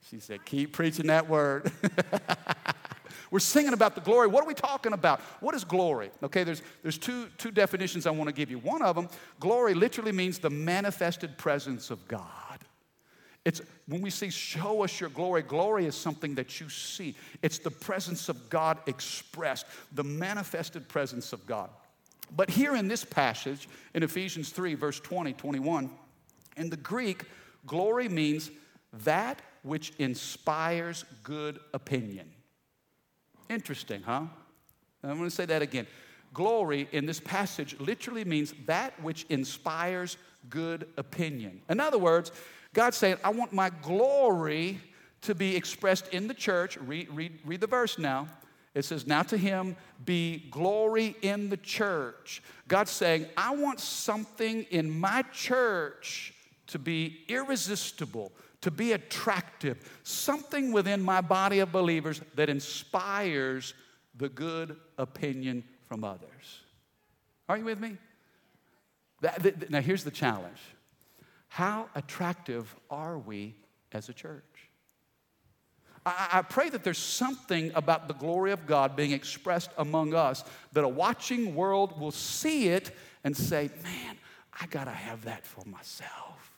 She 0.08 0.20
said, 0.20 0.44
Keep 0.44 0.72
preaching 0.72 1.08
that 1.08 1.28
word. 1.28 1.70
We're 3.30 3.40
singing 3.40 3.72
about 3.72 3.94
the 3.94 4.00
glory. 4.00 4.26
What 4.26 4.44
are 4.44 4.46
we 4.46 4.54
talking 4.54 4.92
about? 4.92 5.20
What 5.40 5.54
is 5.54 5.64
glory? 5.64 6.10
Okay, 6.22 6.44
there's, 6.44 6.62
there's 6.82 6.98
two, 6.98 7.26
two 7.36 7.50
definitions 7.50 8.06
I 8.06 8.10
want 8.10 8.28
to 8.28 8.34
give 8.34 8.50
you. 8.50 8.58
One 8.58 8.82
of 8.82 8.96
them, 8.96 9.08
glory 9.38 9.74
literally 9.74 10.12
means 10.12 10.38
the 10.38 10.50
manifested 10.50 11.36
presence 11.36 11.90
of 11.90 12.06
God. 12.08 12.58
It's 13.44 13.60
when 13.86 14.02
we 14.02 14.10
say, 14.10 14.28
show 14.30 14.82
us 14.82 15.00
your 15.00 15.10
glory, 15.10 15.42
glory 15.42 15.86
is 15.86 15.94
something 15.94 16.34
that 16.34 16.60
you 16.60 16.68
see. 16.68 17.14
It's 17.42 17.58
the 17.58 17.70
presence 17.70 18.28
of 18.28 18.50
God 18.50 18.78
expressed, 18.86 19.66
the 19.92 20.04
manifested 20.04 20.88
presence 20.88 21.32
of 21.32 21.46
God. 21.46 21.70
But 22.34 22.50
here 22.50 22.76
in 22.76 22.88
this 22.88 23.04
passage, 23.04 23.68
in 23.94 24.02
Ephesians 24.02 24.50
3, 24.50 24.74
verse 24.74 25.00
20, 25.00 25.32
21, 25.32 25.90
in 26.56 26.68
the 26.68 26.76
Greek, 26.76 27.24
glory 27.66 28.08
means 28.08 28.50
that 29.04 29.40
which 29.62 29.92
inspires 29.98 31.04
good 31.22 31.58
opinion. 31.72 32.30
Interesting, 33.48 34.02
huh? 34.02 34.22
I'm 35.02 35.16
going 35.16 35.24
to 35.24 35.34
say 35.34 35.46
that 35.46 35.62
again. 35.62 35.86
Glory 36.34 36.88
in 36.92 37.06
this 37.06 37.20
passage 37.20 37.78
literally 37.80 38.24
means 38.24 38.52
that 38.66 39.00
which 39.02 39.24
inspires 39.28 40.16
good 40.50 40.86
opinion. 40.96 41.62
In 41.68 41.80
other 41.80 41.98
words, 41.98 42.32
God's 42.74 42.96
saying, 42.96 43.16
I 43.24 43.30
want 43.30 43.52
my 43.52 43.70
glory 43.82 44.80
to 45.22 45.34
be 45.34 45.56
expressed 45.56 46.08
in 46.08 46.28
the 46.28 46.34
church. 46.34 46.76
Read, 46.76 47.08
read, 47.10 47.38
read 47.44 47.60
the 47.60 47.66
verse 47.66 47.98
now. 47.98 48.28
It 48.74 48.84
says, 48.84 49.06
Now 49.06 49.22
to 49.24 49.36
him 49.36 49.76
be 50.04 50.46
glory 50.50 51.16
in 51.22 51.48
the 51.48 51.56
church. 51.56 52.42
God's 52.68 52.90
saying, 52.90 53.26
I 53.36 53.54
want 53.54 53.80
something 53.80 54.64
in 54.70 55.00
my 55.00 55.22
church 55.32 56.34
to 56.68 56.78
be 56.78 57.24
irresistible, 57.28 58.30
to 58.60 58.70
be 58.70 58.92
attractive, 58.92 60.00
something 60.02 60.72
within 60.72 61.02
my 61.02 61.20
body 61.20 61.60
of 61.60 61.70
believers 61.70 62.20
that 62.34 62.48
inspires 62.48 63.74
the 64.16 64.28
good 64.28 64.76
opinion 64.96 65.64
from 65.86 66.04
others. 66.04 66.60
Are 67.48 67.56
you 67.56 67.64
with 67.64 67.80
me? 67.80 67.96
That, 69.20 69.42
that, 69.42 69.70
now, 69.70 69.80
here's 69.80 70.04
the 70.04 70.10
challenge 70.10 70.58
how 71.48 71.88
attractive 71.94 72.74
are 72.90 73.18
we 73.18 73.54
as 73.92 74.08
a 74.08 74.12
church? 74.12 74.44
I, 76.04 76.28
I 76.32 76.42
pray 76.42 76.68
that 76.68 76.84
there's 76.84 76.98
something 76.98 77.72
about 77.74 78.06
the 78.06 78.14
glory 78.14 78.52
of 78.52 78.66
God 78.66 78.96
being 78.96 79.12
expressed 79.12 79.70
among 79.78 80.14
us 80.14 80.44
that 80.72 80.84
a 80.84 80.88
watching 80.88 81.54
world 81.54 81.98
will 81.98 82.10
see 82.10 82.68
it 82.68 82.90
and 83.24 83.36
say, 83.36 83.70
man, 83.82 84.16
I 84.60 84.66
gotta 84.66 84.90
have 84.90 85.24
that 85.24 85.46
for 85.46 85.64
myself. 85.64 86.57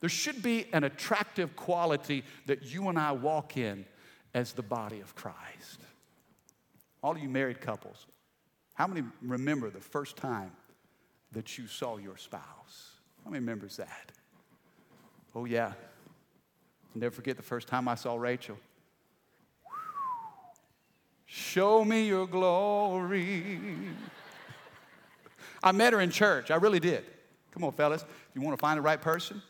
There 0.00 0.08
should 0.08 0.42
be 0.42 0.66
an 0.72 0.84
attractive 0.84 1.56
quality 1.56 2.24
that 2.46 2.72
you 2.72 2.88
and 2.88 2.98
I 2.98 3.12
walk 3.12 3.56
in 3.56 3.84
as 4.34 4.52
the 4.52 4.62
body 4.62 5.00
of 5.00 5.14
Christ. 5.14 5.80
All 7.02 7.16
you 7.16 7.28
married 7.28 7.60
couples, 7.60 8.06
how 8.74 8.86
many 8.86 9.02
remember 9.22 9.70
the 9.70 9.80
first 9.80 10.16
time 10.16 10.52
that 11.32 11.58
you 11.58 11.66
saw 11.66 11.96
your 11.96 12.16
spouse? 12.16 12.92
How 13.24 13.30
many 13.30 13.40
remembers 13.40 13.76
that? 13.76 14.12
Oh, 15.34 15.44
yeah. 15.44 15.66
I'll 15.66 15.74
never 17.00 17.14
forget 17.14 17.36
the 17.36 17.42
first 17.42 17.68
time 17.68 17.88
I 17.88 17.94
saw 17.94 18.14
Rachel. 18.16 18.56
Show 21.26 21.84
me 21.84 22.06
your 22.06 22.26
glory. 22.26 23.58
I 25.62 25.72
met 25.72 25.92
her 25.92 26.00
in 26.00 26.10
church. 26.10 26.50
I 26.50 26.56
really 26.56 26.80
did. 26.80 27.04
Come 27.50 27.64
on, 27.64 27.72
fellas. 27.72 28.02
If 28.02 28.08
you 28.34 28.40
want 28.40 28.56
to 28.56 28.60
find 28.60 28.78
the 28.78 28.82
right 28.82 29.00
person, 29.00 29.42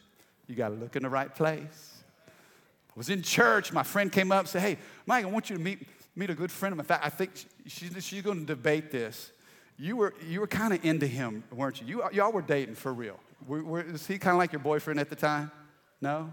you 0.49 0.55
got 0.55 0.71
to 0.71 0.75
look 0.75 0.97
in 0.97 1.03
the 1.03 1.09
right 1.09 1.33
place. 1.33 2.03
I 2.27 2.93
was 2.97 3.11
in 3.11 3.23
church. 3.23 3.73
My 3.73 3.85
friend 3.85 4.11
came 4.11 4.33
up 4.33 4.41
and 4.41 4.49
said, 4.49 4.63
Hey, 4.63 4.79
Mike, 5.07 5.25
I 5.25 5.29
want 5.29 5.51
you 5.51 5.57
to 5.57 5.63
meet, 5.63 5.87
meet 6.17 6.31
a 6.31 6.35
good 6.35 6.51
friend 6.51 6.73
of 6.73 6.79
mine. 6.79 6.85
In 6.85 6.89
fact, 6.89 7.07
I 7.07 7.11
think 7.11 7.31
she, 7.67 7.89
she's 8.01 8.23
going 8.23 8.41
to 8.41 8.47
debate 8.47 8.91
this. 8.91 9.31
You 9.79 9.97
were, 9.97 10.15
you 10.27 10.41
were 10.41 10.49
kind 10.49 10.73
of 10.73 10.85
into 10.85 11.07
him, 11.07 11.45
weren't 11.53 11.81
you? 11.81 11.87
you? 11.87 12.03
Y'all 12.13 12.33
were 12.33 12.43
dating 12.43 12.75
for 12.75 12.93
real. 12.93 13.21
Were, 13.47 13.63
were, 13.63 13.85
was 13.85 14.07
he 14.07 14.19
kind 14.19 14.35
of 14.35 14.39
like 14.39 14.53
your 14.53 14.61
boyfriend 14.61 14.99
at 14.99 15.11
the 15.11 15.17
time? 15.17 15.53
No? 16.01 16.33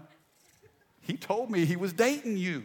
He 1.00 1.16
told 1.16 1.50
me 1.50 1.64
he 1.64 1.76
was 1.76 1.92
dating 1.92 2.36
you. 2.36 2.64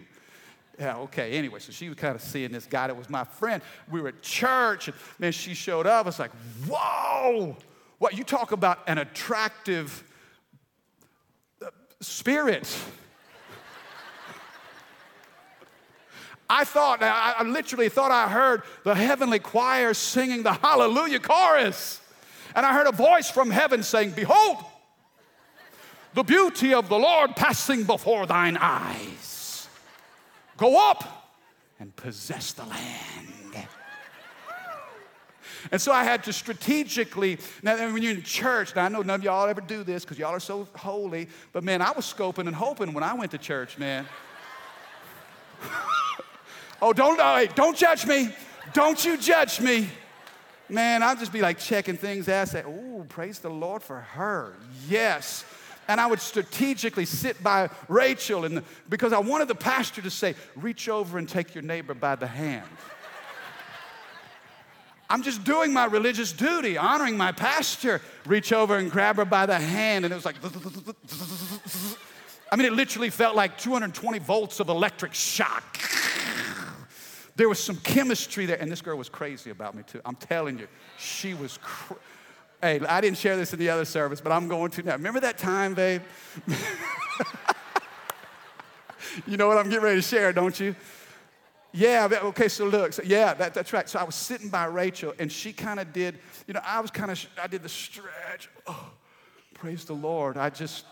Yeah, 0.80 0.98
okay. 0.98 1.34
Anyway, 1.34 1.60
so 1.60 1.72
she 1.72 1.90
was 1.90 1.98
kind 1.98 2.16
of 2.16 2.22
seeing 2.22 2.52
this 2.52 2.66
guy 2.66 2.88
that 2.88 2.98
was 2.98 3.10
my 3.10 3.24
friend. 3.24 3.62
We 3.92 4.02
were 4.02 4.08
at 4.08 4.24
church, 4.24 4.88
and 4.88 4.98
then 5.20 5.32
she 5.32 5.54
showed 5.54 5.86
up. 5.86 6.06
I 6.06 6.08
was 6.08 6.18
like, 6.18 6.32
whoa! 6.68 7.56
What, 8.00 8.18
you 8.18 8.24
talk 8.24 8.52
about 8.52 8.80
an 8.88 8.98
attractive 8.98 10.04
spirit. 12.02 12.68
I 16.50 16.66
thought, 16.66 17.02
I 17.02 17.44
literally 17.44 17.88
thought 17.88 18.12
I 18.12 18.28
heard 18.28 18.64
the 18.84 18.94
heavenly 18.94 19.40
choir 19.40 19.94
singing 19.94 20.44
the 20.44 20.52
hallelujah 20.52 21.20
chorus. 21.20 22.02
And 22.54 22.66
I 22.66 22.74
heard 22.74 22.88
a 22.88 22.92
voice 22.92 23.32
from 23.32 23.50
heaven 23.50 23.84
saying, 23.84 24.12
Behold, 24.12 24.58
the 26.14 26.24
beauty 26.24 26.74
of 26.74 26.90
the 26.90 26.98
Lord 26.98 27.38
passing 27.38 27.86
before 27.86 28.26
thine 28.26 28.58
eyes. 28.58 29.70
Go 30.58 30.90
up 30.90 31.30
and 31.80 31.96
possess 31.96 32.52
the 32.52 32.66
land. 32.66 33.41
And 35.71 35.82
so 35.82 35.91
I 35.91 36.04
had 36.04 36.24
to 36.24 36.34
strategically, 36.34 37.38
now 37.62 37.76
when 37.93 38.02
you're 38.02 38.13
in 38.13 38.24
church, 38.24 38.76
now 38.76 38.86
I 38.86 38.89
know 38.89 39.02
none 39.02 39.19
of 39.19 39.24
y'all 39.24 39.47
ever 39.47 39.62
do 39.62 39.84
this 39.84 40.04
because 40.04 40.17
y'all 40.17 40.32
are 40.32 40.39
so 40.39 40.67
holy, 40.76 41.28
but 41.54 41.63
man, 41.63 41.82
I 41.82 41.91
was 41.91 42.06
scoping 42.06 42.47
and 42.47 42.56
hoping 42.56 42.93
when 42.93 43.04
I 43.04 43.13
went 43.13 43.32
to 43.32 43.38
church, 43.38 43.78
man. 43.78 44.08
oh, 46.82 46.93
don't, 46.93 47.19
oh, 47.21 47.45
don't 47.54 47.78
judge 47.78 48.06
me. 48.06 48.30
Don't 48.74 49.04
you 49.04 49.17
judge 49.17 49.60
me. 49.60 49.88
Man, 50.69 51.04
I'll 51.04 51.17
just 51.17 51.34
be 51.34 51.41
like 51.41 51.60
checking 51.60 51.97
things 51.97 52.30
out, 52.30 52.47
say, 52.47 52.63
oh, 52.65 53.06
praise 53.10 53.39
the 53.39 53.50
Lord 53.50 53.84
for 53.84 54.00
her. 54.00 54.56
Yes. 54.88 55.43
and 55.88 56.00
I 56.00 56.08
would 56.08 56.21
strategically 56.21 57.06
sit 57.06 57.43
by 57.43 57.69
Rachel 57.89 58.45
and 58.45 58.63
because 58.88 59.12
I 59.12 59.19
wanted 59.19 59.50
the 59.50 59.56
pastor 59.56 60.02
to 60.02 60.10
say, 60.10 60.36
reach 60.56 60.88
over 60.88 61.17
and 61.17 61.28
take 61.28 61.54
your 61.54 61.63
neighbor 61.63 61.93
by 61.93 62.15
the 62.15 62.28
hand. 62.28 62.67
I'm 65.12 65.24
just 65.24 65.43
doing 65.43 65.74
my 65.74 65.86
religious 65.86 66.32
duty, 66.32 66.78
honoring 66.78 67.17
my 67.17 67.34
pastor. 67.34 68.02
Reach 68.26 68.54
over 68.54 68.78
and 68.78 68.89
grab 68.89 69.17
her 69.17 69.26
by 69.26 69.45
the 69.45 69.60
hand, 69.60 70.06
and 70.06 70.13
it 70.13 70.15
was 70.15 70.24
like, 70.24 70.38
I 72.50 72.56
mean, 72.56 72.65
it 72.65 72.71
literally 72.71 73.10
felt 73.10 73.36
like 73.36 73.58
220 73.58 74.19
volts 74.19 74.62
of 74.62 74.69
electric 74.69 75.13
shock. 75.13 75.78
There 77.36 77.50
was 77.50 77.62
some 77.62 77.76
chemistry 77.78 78.45
there, 78.45 78.56
and 78.62 78.71
this 78.71 78.82
girl 78.82 78.97
was 78.97 79.10
crazy 79.10 79.50
about 79.50 79.76
me 79.76 79.84
too. 79.86 80.00
I'm 80.06 80.15
telling 80.15 80.58
you, 80.58 80.69
she 80.97 81.34
was. 81.34 81.60
Hey, 82.62 82.80
I 82.80 83.02
didn't 83.02 83.17
share 83.17 83.36
this 83.36 83.52
in 83.52 83.60
the 83.60 83.69
other 83.69 83.86
service, 83.86 84.21
but 84.21 84.32
I'm 84.32 84.47
going 84.47 84.71
to 84.71 84.84
now. 84.84 84.93
Remember 84.93 85.19
that 85.19 85.38
time, 85.38 85.74
babe? 85.74 86.04
you 89.28 89.36
know 89.36 89.50
what 89.50 89.58
I'm 89.58 89.67
getting 89.67 89.84
ready 89.84 89.97
to 89.97 90.08
share, 90.08 90.32
don't 90.32 90.58
you? 90.58 90.74
Yeah, 91.74 92.10
okay, 92.24 92.50
so 92.50 92.66
look, 92.66 92.92
so 92.92 93.02
yeah, 93.06 93.34
that, 93.34 93.54
that's 93.54 93.72
right. 93.72 93.88
So 93.88 93.98
I 93.98 94.04
was 94.04 94.16
sitting 94.16 94.50
by 94.50 94.66
Rachel, 94.66 95.14
and 95.20 95.32
she 95.32 95.54
kind 95.54 95.80
of 95.80 95.94
did, 95.94 96.20
you 96.46 96.54
know, 96.54 96.60
I 96.66 96.82
was 96.82 96.92
kind 96.92 97.10
of, 97.10 97.26
I 97.42 97.48
did 97.48 97.64
the 97.64 97.70
stretch. 97.70 98.50
Oh, 98.68 98.92
praise 99.54 99.86
the 99.86 99.94
Lord. 99.94 100.36
I 100.38 100.50
just, 100.50 100.84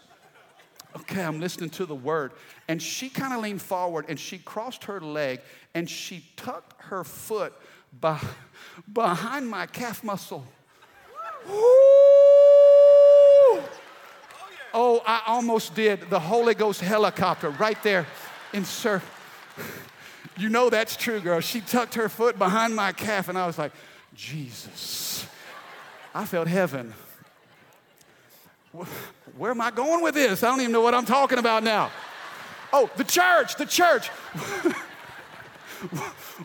okay, 0.96 1.22
I'm 1.22 1.42
listening 1.42 1.70
to 1.72 1.86
the 1.86 1.96
word. 1.96 2.32
And 2.70 2.82
she 2.82 3.10
kind 3.10 3.34
of 3.34 3.42
leaned 3.42 3.62
forward 3.62 4.06
and 4.08 4.18
she 4.18 4.38
crossed 4.38 4.86
her 4.86 5.02
leg 5.02 5.42
and 5.74 5.89
she 5.89 6.24
tucked 6.38 6.82
her 6.84 7.04
foot 7.04 7.54
by, 8.00 8.22
behind 8.94 9.50
my 9.50 9.65
calf 9.65 10.02
muscle. 10.02 10.46
Oh, 14.72 15.02
I 15.06 15.24
almost 15.26 15.76
did 15.76 16.10
the 16.10 16.20
Holy 16.20 16.54
Ghost 16.54 16.80
helicopter 16.80 17.50
right 17.50 17.82
there 17.84 18.06
in 18.54 18.63
Sir. 18.63 19.02
You 20.38 20.49
know 20.49 20.69
that's 20.69 20.95
true, 20.95 21.19
girl. 21.19 21.39
She 21.39 21.62
tucked 21.62 21.95
her 21.95 22.10
foot 22.10 22.38
behind 22.38 22.75
my 22.75 22.91
calf, 22.91 23.29
and 23.29 23.38
I 23.38 23.45
was 23.47 23.58
like, 23.58 23.71
Jesus. 24.15 25.25
I 26.13 26.25
felt 26.25 26.47
heaven. 26.47 26.93
Where 29.38 29.51
am 29.51 29.62
I 29.62 29.71
going 29.71 30.03
with 30.03 30.15
this? 30.15 30.43
I 30.43 30.49
don't 30.49 30.62
even 30.62 30.71
know 30.71 30.82
what 30.82 30.93
I'm 30.93 31.05
talking 31.05 31.39
about 31.39 31.63
now. 31.63 31.91
Oh, 32.71 32.89
the 32.97 33.03
church, 33.03 33.55
the 33.55 33.65
church. 33.65 34.08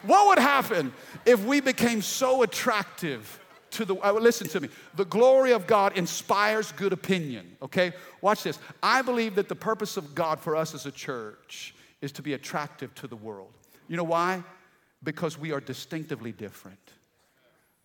what 0.02 0.28
would 0.28 0.38
happen 0.38 0.92
if 1.26 1.44
we 1.44 1.60
became 1.60 2.00
so 2.02 2.42
attractive 2.42 3.40
to 3.72 3.84
the, 3.84 3.96
uh, 3.96 4.12
listen 4.12 4.48
to 4.48 4.60
me, 4.60 4.68
the 4.94 5.04
glory 5.04 5.52
of 5.52 5.66
God 5.66 5.98
inspires 5.98 6.72
good 6.72 6.92
opinion, 6.92 7.56
okay? 7.60 7.92
Watch 8.20 8.44
this. 8.44 8.58
I 8.82 9.02
believe 9.02 9.34
that 9.34 9.48
the 9.48 9.56
purpose 9.56 9.96
of 9.96 10.14
God 10.14 10.38
for 10.38 10.54
us 10.56 10.74
as 10.74 10.86
a 10.86 10.92
church 10.92 11.74
is 12.00 12.12
to 12.12 12.22
be 12.22 12.34
attractive 12.34 12.94
to 12.96 13.06
the 13.06 13.16
world. 13.16 13.52
You 13.88 13.96
know 13.96 14.04
why? 14.04 14.42
Because 15.02 15.38
we 15.38 15.52
are 15.52 15.60
distinctively 15.60 16.32
different. 16.32 16.78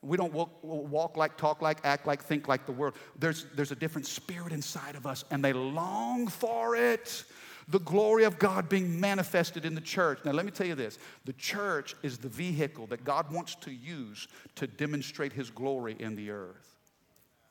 We 0.02 0.16
don't 0.16 0.32
walk, 0.32 0.64
walk, 0.64 1.18
like, 1.18 1.36
talk 1.36 1.62
like, 1.62 1.80
act 1.84 2.08
like, 2.08 2.24
think 2.24 2.48
like 2.48 2.66
the 2.66 2.72
world. 2.72 2.96
There's, 3.18 3.46
there's 3.54 3.72
a 3.72 3.76
different 3.76 4.08
spirit 4.08 4.54
inside 4.54 4.96
of 4.96 5.06
us, 5.06 5.26
and 5.30 5.44
they 5.44 5.52
long 5.52 6.28
for 6.28 6.76
it. 6.78 7.26
The 7.68 7.80
glory 7.80 8.24
of 8.24 8.40
God 8.40 8.70
being 8.70 9.00
manifested 9.00 9.66
in 9.66 9.76
the 9.76 9.82
church. 9.82 10.20
Now, 10.24 10.32
let 10.32 10.46
me 10.46 10.52
tell 10.52 10.66
you 10.66 10.76
this 10.76 10.98
the 11.26 11.34
church 11.34 11.96
is 12.02 12.18
the 12.18 12.30
vehicle 12.30 12.88
that 12.88 13.04
God 13.04 13.32
wants 13.32 13.56
to 13.56 13.72
use 13.72 14.28
to 14.56 14.68
demonstrate 14.68 15.34
His 15.34 15.50
glory 15.50 15.96
in 16.00 16.16
the 16.16 16.32
earth. 16.32 16.78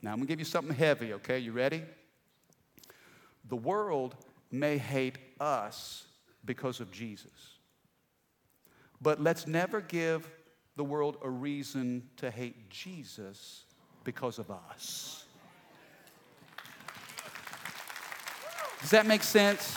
Now, 0.00 0.12
I'm 0.12 0.18
gonna 0.18 0.26
give 0.26 0.38
you 0.38 0.44
something 0.44 0.74
heavy, 0.74 1.12
okay? 1.14 1.38
You 1.38 1.52
ready? 1.52 1.82
The 3.48 3.56
world 3.56 4.14
may 4.50 4.78
hate 4.78 5.18
us 5.38 6.04
because 6.44 6.80
of 6.80 6.90
Jesus. 6.90 7.57
But 9.00 9.20
let's 9.20 9.46
never 9.46 9.80
give 9.80 10.28
the 10.76 10.84
world 10.84 11.18
a 11.22 11.30
reason 11.30 12.08
to 12.16 12.30
hate 12.30 12.70
Jesus 12.70 13.64
because 14.04 14.38
of 14.38 14.50
us. 14.50 15.24
Does 18.80 18.90
that 18.90 19.06
make 19.06 19.22
sense? 19.22 19.76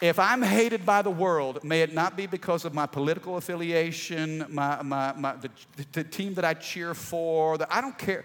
If 0.00 0.20
I'm 0.20 0.42
hated 0.42 0.86
by 0.86 1.02
the 1.02 1.10
world, 1.10 1.64
may 1.64 1.82
it 1.82 1.92
not 1.92 2.16
be 2.16 2.28
because 2.28 2.64
of 2.64 2.72
my 2.72 2.86
political 2.86 3.36
affiliation, 3.36 4.46
my, 4.48 4.80
my, 4.82 5.12
my, 5.14 5.34
the, 5.34 5.50
the 5.90 6.04
team 6.04 6.34
that 6.34 6.44
I 6.44 6.54
cheer 6.54 6.94
for, 6.94 7.58
the, 7.58 7.74
I 7.74 7.80
don't 7.80 7.98
care, 7.98 8.24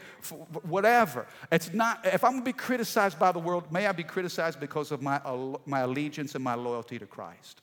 whatever. 0.61 1.25
It's 1.51 1.73
not, 1.73 2.05
if 2.05 2.23
I'm 2.23 2.33
gonna 2.33 2.43
be 2.43 2.53
criticized 2.53 3.17
by 3.17 3.31
the 3.31 3.39
world, 3.39 3.71
may 3.71 3.87
I 3.87 3.91
be 3.91 4.03
criticized 4.03 4.59
because 4.59 4.91
of 4.91 5.01
my, 5.01 5.19
my 5.65 5.79
allegiance 5.79 6.35
and 6.35 6.43
my 6.43 6.53
loyalty 6.53 6.99
to 6.99 7.07
Christ. 7.07 7.62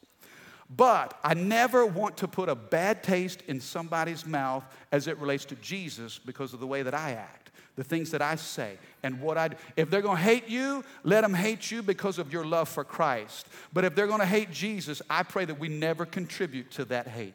But 0.76 1.18
I 1.24 1.35
never 1.35 1.85
want 1.85 2.18
to 2.18 2.28
put 2.28 2.48
a 2.48 2.54
bad 2.54 3.02
taste 3.02 3.42
in 3.48 3.61
somebody's 3.61 4.24
mouth 4.24 4.64
as 4.92 5.09
it 5.09 5.18
relates 5.18 5.44
to 5.46 5.56
Jesus 5.56 6.18
because 6.18 6.54
of 6.54 6.61
the 6.61 6.66
way 6.66 6.83
that 6.83 6.94
I 6.94 7.12
act, 7.12 7.50
the 7.74 7.83
things 7.83 8.12
that 8.12 8.22
I 8.22 8.37
say, 8.37 8.78
and 9.02 9.20
what 9.20 9.37
I 9.37 9.48
do. 9.48 9.56
If 9.76 9.90
they're 9.90 10.00
going 10.00 10.18
to 10.18 10.22
hate 10.22 10.48
you, 10.48 10.85
let 11.02 11.22
them 11.22 11.35
hate 11.35 11.72
you 11.72 11.83
because 11.83 12.20
of 12.20 12.33
your 12.33 12.44
love 12.44 12.68
for 12.68 12.85
Christ. 12.85 13.48
But 13.72 13.85
if 13.85 13.96
they're 13.96 14.06
going 14.06 14.20
to 14.20 14.26
hate 14.26 14.52
Jesus, 14.52 15.02
I 15.11 15.24
pray 15.24 15.44
that 15.44 15.59
we 15.59 15.68
never 15.68 16.06
contribute 16.06 16.70
to 16.72 16.85
that 16.87 17.09
hate. 17.09 17.35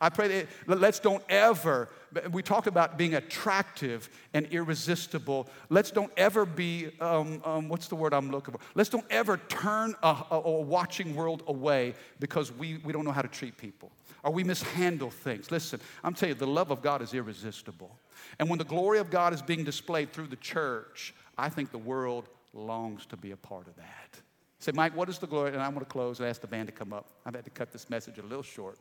I 0.00 0.10
pray 0.10 0.28
that 0.28 0.46
let's 0.66 1.00
don't 1.00 1.22
ever, 1.28 1.88
we 2.30 2.42
talked 2.42 2.66
about 2.66 2.96
being 2.96 3.14
attractive 3.14 4.08
and 4.32 4.46
irresistible. 4.46 5.48
Let's 5.70 5.90
don't 5.90 6.12
ever 6.16 6.46
be, 6.46 6.90
um, 7.00 7.42
um, 7.44 7.68
what's 7.68 7.88
the 7.88 7.96
word 7.96 8.14
I'm 8.14 8.30
looking 8.30 8.54
for? 8.54 8.60
Let's 8.74 8.90
don't 8.90 9.06
ever 9.10 9.38
turn 9.48 9.94
a, 10.02 10.16
a, 10.30 10.36
a 10.36 10.60
watching 10.60 11.14
world 11.14 11.42
away 11.46 11.94
because 12.20 12.52
we, 12.52 12.78
we 12.78 12.92
don't 12.92 13.04
know 13.04 13.12
how 13.12 13.22
to 13.22 13.28
treat 13.28 13.56
people 13.56 13.90
or 14.22 14.32
we 14.32 14.44
mishandle 14.44 15.10
things. 15.10 15.50
Listen, 15.50 15.80
I'm 16.04 16.14
telling 16.14 16.34
you, 16.34 16.38
the 16.38 16.46
love 16.46 16.70
of 16.70 16.82
God 16.82 17.02
is 17.02 17.14
irresistible. 17.14 17.98
And 18.38 18.48
when 18.48 18.58
the 18.58 18.64
glory 18.64 18.98
of 18.98 19.10
God 19.10 19.32
is 19.32 19.42
being 19.42 19.64
displayed 19.64 20.12
through 20.12 20.28
the 20.28 20.36
church, 20.36 21.14
I 21.36 21.48
think 21.48 21.70
the 21.70 21.78
world 21.78 22.28
longs 22.52 23.06
to 23.06 23.16
be 23.16 23.32
a 23.32 23.36
part 23.36 23.66
of 23.66 23.76
that. 23.76 24.20
Say, 24.60 24.72
Mike, 24.72 24.96
what 24.96 25.08
is 25.08 25.18
the 25.18 25.26
glory? 25.26 25.52
And 25.52 25.62
I'm 25.62 25.72
going 25.72 25.84
to 25.84 25.90
close 25.90 26.18
and 26.18 26.28
ask 26.28 26.40
the 26.40 26.48
band 26.48 26.66
to 26.66 26.72
come 26.72 26.92
up. 26.92 27.06
I've 27.24 27.34
had 27.34 27.44
to 27.44 27.50
cut 27.50 27.72
this 27.72 27.88
message 27.88 28.18
a 28.18 28.22
little 28.22 28.42
short. 28.42 28.78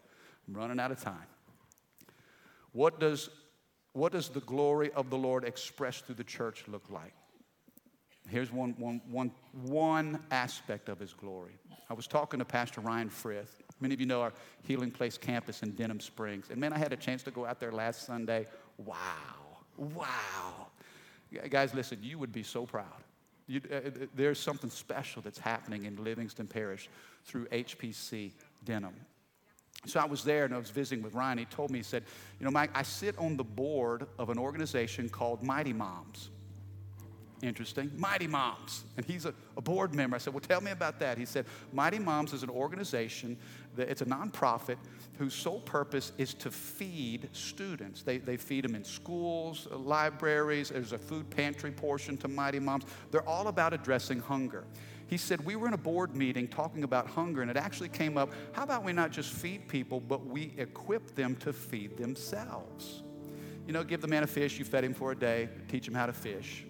I'm 0.48 0.54
running 0.54 0.80
out 0.80 0.92
of 0.92 1.02
time. 1.02 1.28
What 2.72 3.00
does, 3.00 3.30
what 3.94 4.12
does 4.12 4.30
the 4.30 4.42
glory 4.42 4.92
of 4.92 5.10
the 5.10 5.18
Lord 5.18 5.44
expressed 5.44 6.06
through 6.06 6.16
the 6.16 6.24
church 6.24 6.64
look 6.68 6.90
like? 6.90 7.14
Here's 8.30 8.52
one, 8.52 8.76
one, 8.78 9.02
one, 9.10 9.32
one 9.64 10.20
aspect 10.32 10.90
of 10.90 11.00
his 11.00 11.14
glory. 11.14 11.54
I 11.90 11.94
was 11.94 12.08
talking 12.08 12.40
to 12.40 12.46
Pastor 12.46 12.82
Ryan 12.82 13.10
Frith. 13.10 13.62
Many 13.80 13.94
of 13.94 14.02
you 14.02 14.06
know 14.06 14.22
our 14.22 14.34
Healing 14.64 14.92
Place 14.92 15.18
campus 15.18 15.64
in 15.64 15.72
Denham 15.72 16.02
Springs. 16.02 16.48
And 16.50 16.60
man, 16.60 16.74
I 16.74 16.78
had 16.78 16.92
a 16.92 16.98
chance 16.98 17.24
to 17.24 17.32
go 17.32 17.46
out 17.46 17.60
there 17.60 17.72
last 17.72 18.06
Sunday. 18.06 18.48
Wow. 18.78 18.96
Wow. 19.78 20.68
Guys, 21.50 21.74
listen, 21.74 22.00
you 22.02 22.18
would 22.18 22.34
be 22.34 22.44
so 22.44 22.66
proud. 22.66 23.04
You, 23.48 23.62
uh, 23.72 23.76
uh, 23.76 23.90
there's 24.14 24.40
something 24.40 24.70
special 24.70 25.22
that's 25.22 25.40
happening 25.40 25.86
in 25.86 26.04
Livingston 26.04 26.48
Parish 26.48 26.90
through 27.24 27.46
HPC 27.46 28.34
Denham. 28.66 28.94
So 29.86 30.00
I 30.00 30.06
was 30.06 30.24
there 30.24 30.46
and 30.46 30.54
I 30.54 30.58
was 30.58 30.70
visiting 30.70 31.04
with 31.04 31.14
Ryan. 31.14 31.38
He 31.38 31.46
told 31.46 31.72
me, 31.72 31.80
he 31.80 31.84
said, 31.84 32.04
You 32.40 32.46
know, 32.46 32.52
Mike, 32.52 32.72
I 32.74 32.84
sit 32.84 33.18
on 33.18 33.38
the 33.38 33.44
board 33.44 34.08
of 34.18 34.30
an 34.30 34.38
organization 34.38 35.08
called 35.08 35.44
Mighty 35.44 35.74
Moms. 35.74 36.30
Interesting. 37.44 37.92
Mighty 37.96 38.26
Moms. 38.26 38.84
And 38.98 39.06
he's 39.06 39.26
a, 39.26 39.34
a, 39.56 39.62
board 39.62 39.94
member. 39.94 40.16
I 40.16 40.20
said, 40.20 40.34
Well, 40.34 40.42
tell 40.42 40.60
me 40.60 40.72
about 40.72 41.00
that. 41.00 41.20
He 41.20 41.26
said, 41.26 41.46
Mighty 41.72 42.00
Moms 42.00 42.34
is 42.34 42.42
an 42.42 42.50
organization, 42.50 43.38
that, 43.76 43.90
it's 43.90 44.02
a 44.02 44.06
nonprofit 44.06 44.78
whose 45.20 45.36
sole 45.36 45.62
purpose 45.62 46.14
is 46.18 46.34
to 46.36 46.50
feed 46.50 47.30
students. 47.34 48.02
They, 48.02 48.18
they 48.18 48.38
feed 48.38 48.64
them 48.64 48.74
in 48.74 48.84
schools, 48.84 49.68
uh, 49.72 49.78
libraries. 49.78 50.70
There's 50.70 50.94
a 50.94 50.98
food 50.98 51.30
pantry 51.30 51.72
portion 51.72 52.18
to 52.18 52.28
Mighty 52.28 52.60
Moms. 52.60 52.86
They're 53.12 53.28
all 53.28 53.48
about 53.50 53.72
addressing 53.72 54.20
hunger. 54.20 54.66
He 55.08 55.18
said, 55.18 55.46
We 55.46 55.56
were 55.56 55.68
in 55.68 55.74
a 55.74 55.78
board 55.78 56.16
meeting 56.16 56.48
talking 56.48 56.84
about 56.84 57.08
hunger, 57.08 57.42
and 57.42 57.50
it 57.50 57.58
actually 57.58 57.90
came 57.90 58.18
up 58.18 58.32
how 58.52 58.64
about 58.64 58.84
we 58.84 58.94
not 58.94 59.12
just 59.12 59.32
feed 59.32 59.68
people, 59.68 60.00
but 60.00 60.26
we 60.26 60.54
equip 60.58 61.16
them 61.16 61.36
to 61.38 61.54
feed 61.54 61.98
themselves? 61.98 63.04
You 63.66 63.74
know, 63.74 63.84
give 63.84 64.02
the 64.02 64.08
man 64.08 64.24
a 64.24 64.28
fish, 64.28 64.60
you 64.60 64.66
fed 64.66 64.84
him 64.84 64.94
for 64.94 65.12
a 65.12 65.16
day, 65.16 65.50
teach 65.68 65.88
him 65.88 65.94
how 65.94 66.06
to 66.06 66.14
fish, 66.14 66.66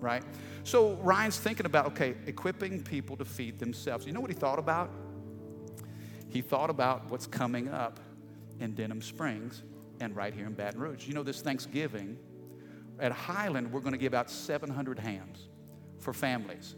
right? 0.00 0.22
So 0.64 0.94
Ryan's 0.96 1.38
thinking 1.38 1.66
about, 1.66 1.86
okay, 1.86 2.14
equipping 2.26 2.82
people 2.82 3.16
to 3.16 3.24
feed 3.24 3.58
themselves. 3.58 4.06
You 4.06 4.12
know 4.12 4.20
what 4.20 4.30
he 4.30 4.36
thought 4.36 4.58
about? 4.58 4.90
He 6.28 6.42
thought 6.42 6.70
about 6.70 7.10
what's 7.10 7.26
coming 7.26 7.68
up 7.68 8.00
in 8.60 8.74
Denham 8.74 9.02
Springs 9.02 9.62
and 10.00 10.14
right 10.14 10.34
here 10.34 10.46
in 10.46 10.54
Baton 10.54 10.80
Rouge. 10.80 11.06
You 11.06 11.14
know, 11.14 11.22
this 11.22 11.40
Thanksgiving, 11.40 12.18
at 12.98 13.12
Highland, 13.12 13.72
we're 13.72 13.80
going 13.80 13.92
to 13.92 13.98
give 13.98 14.14
out 14.14 14.30
700 14.30 14.98
hams 14.98 15.48
for 15.98 16.12
families. 16.12 16.74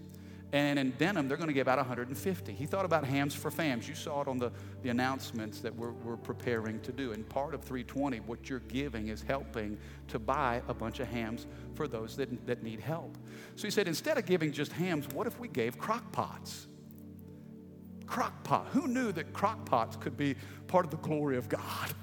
And 0.55 0.79
in 0.79 0.93
Denham, 0.93 1.27
they're 1.27 1.37
going 1.37 1.49
to 1.49 1.53
give 1.53 1.67
out 1.67 1.79
150. 1.79 2.53
He 2.53 2.65
thought 2.65 2.85
about 2.85 3.05
hams 3.05 3.35
for 3.35 3.51
fams. 3.51 3.89
You 3.89 3.97
saw 3.97 4.21
it 4.21 4.29
on 4.29 4.39
the, 4.39 4.53
the 4.83 4.89
announcements 4.89 5.59
that 5.59 5.75
we're, 5.75 5.91
we're 5.91 6.17
preparing 6.17 6.79
to 6.83 6.93
do. 6.93 7.11
And 7.11 7.29
part 7.29 7.55
of 7.55 7.63
320, 7.63 8.19
what 8.21 8.49
you're 8.49 8.61
giving 8.61 9.09
is 9.09 9.21
helping 9.21 9.77
to 10.07 10.21
buy 10.21 10.63
a 10.69 10.73
bunch 10.73 11.01
of 11.01 11.09
hams 11.09 11.49
for 11.75 11.89
those 11.89 12.17
that, 12.19 12.47
that 12.47 12.63
need 12.63 12.79
help. 12.79 13.19
So 13.57 13.67
he 13.67 13.73
said, 13.73 13.89
instead 13.89 14.17
of 14.17 14.27
giving 14.27 14.53
just 14.53 14.71
hams, 14.71 15.09
what 15.09 15.27
if 15.27 15.41
we 15.41 15.49
gave 15.49 15.77
crock 15.77 16.13
pots? 16.13 16.69
Crock 18.07 18.45
pot. 18.45 18.69
Who 18.69 18.87
knew 18.87 19.11
that 19.11 19.33
crock 19.33 19.65
pots 19.65 19.97
could 19.97 20.17
be 20.17 20.37
part 20.69 20.85
of 20.85 20.93
the 20.93 20.99
glory 20.99 21.37
of 21.37 21.49
God? 21.49 21.63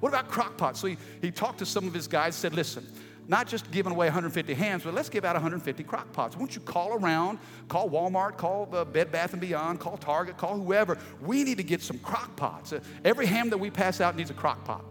What 0.00 0.10
about 0.10 0.28
crock 0.28 0.56
pots? 0.56 0.78
So 0.78 0.86
he, 0.86 0.96
he 1.20 1.32
talked 1.32 1.58
to 1.58 1.66
some 1.66 1.88
of 1.88 1.92
his 1.92 2.06
guys, 2.06 2.36
said, 2.36 2.54
listen, 2.54 2.86
not 3.28 3.46
just 3.46 3.70
giving 3.70 3.92
away 3.92 4.06
150 4.06 4.54
hams, 4.54 4.82
but 4.82 4.94
let's 4.94 5.10
give 5.10 5.24
out 5.24 5.34
150 5.34 5.84
crock 5.84 6.10
pots. 6.12 6.36
Won't 6.36 6.54
you 6.54 6.62
call 6.62 6.94
around, 6.94 7.38
call 7.68 7.88
Walmart, 7.90 8.38
call 8.38 8.68
uh, 8.72 8.84
Bed 8.84 9.12
Bath 9.12 9.38
& 9.38 9.40
Beyond, 9.40 9.78
call 9.78 9.98
Target, 9.98 10.38
call 10.38 10.58
whoever. 10.58 10.98
We 11.20 11.44
need 11.44 11.58
to 11.58 11.62
get 11.62 11.82
some 11.82 11.98
crock 11.98 12.34
pots. 12.36 12.72
Uh, 12.72 12.80
every 13.04 13.26
ham 13.26 13.50
that 13.50 13.58
we 13.58 13.70
pass 13.70 14.00
out 14.00 14.16
needs 14.16 14.30
a 14.30 14.34
crock 14.34 14.64
pot. 14.64 14.84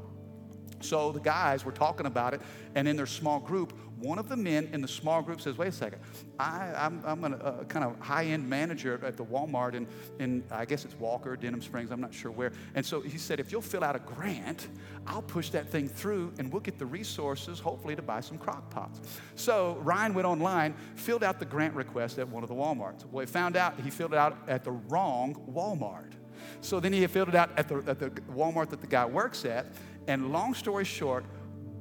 So 0.79 1.11
the 1.11 1.19
guys 1.19 1.65
were 1.65 1.71
talking 1.71 2.05
about 2.05 2.33
it, 2.33 2.41
and 2.75 2.87
in 2.87 2.95
their 2.95 3.07
small 3.07 3.39
group, 3.39 3.76
one 3.99 4.19
of 4.19 4.29
the 4.29 4.37
men 4.37 4.69
in 4.73 4.81
the 4.81 4.87
small 4.87 5.21
group 5.21 5.41
says, 5.41 5.57
Wait 5.57 5.67
a 5.67 5.71
second, 5.71 5.99
I, 6.39 6.71
I'm, 6.77 7.01
I'm 7.05 7.23
a, 7.23 7.27
a 7.27 7.39
uh, 7.39 7.63
kind 7.65 7.83
of 7.83 7.99
high 7.99 8.25
end 8.25 8.47
manager 8.47 8.99
at 9.03 9.17
the 9.17 9.25
Walmart 9.25 9.73
in, 9.73 9.87
in, 10.19 10.43
I 10.51 10.65
guess 10.65 10.85
it's 10.85 10.95
Walker, 10.95 11.35
Denham 11.35 11.61
Springs, 11.61 11.91
I'm 11.91 12.01
not 12.01 12.13
sure 12.13 12.31
where. 12.31 12.51
And 12.75 12.85
so 12.85 13.01
he 13.01 13.17
said, 13.17 13.39
If 13.39 13.51
you'll 13.51 13.61
fill 13.61 13.83
out 13.83 13.95
a 13.95 13.99
grant, 13.99 14.67
I'll 15.05 15.21
push 15.21 15.49
that 15.49 15.69
thing 15.69 15.87
through 15.87 16.33
and 16.37 16.51
we'll 16.51 16.61
get 16.61 16.77
the 16.77 16.85
resources, 16.85 17.59
hopefully, 17.59 17.95
to 17.95 18.01
buy 18.01 18.21
some 18.21 18.37
crock 18.37 18.69
pots. 18.69 19.01
So 19.35 19.77
Ryan 19.81 20.13
went 20.13 20.27
online, 20.27 20.75
filled 20.95 21.23
out 21.23 21.39
the 21.39 21.45
grant 21.45 21.73
request 21.73 22.19
at 22.19 22.27
one 22.27 22.43
of 22.43 22.49
the 22.49 22.55
Walmarts. 22.55 23.05
Well, 23.11 23.25
he 23.25 23.31
found 23.31 23.57
out 23.57 23.79
he 23.79 23.89
filled 23.89 24.13
it 24.13 24.19
out 24.19 24.37
at 24.47 24.63
the 24.63 24.71
wrong 24.71 25.35
Walmart. 25.49 26.13
So 26.61 26.79
then 26.79 26.93
he 26.93 27.05
filled 27.07 27.29
it 27.29 27.35
out 27.35 27.49
at 27.57 27.67
the, 27.67 27.83
at 27.87 27.99
the 27.99 28.09
Walmart 28.31 28.69
that 28.69 28.81
the 28.81 28.87
guy 28.87 29.05
works 29.05 29.45
at. 29.45 29.67
And 30.07 30.31
long 30.31 30.53
story 30.53 30.85
short, 30.85 31.25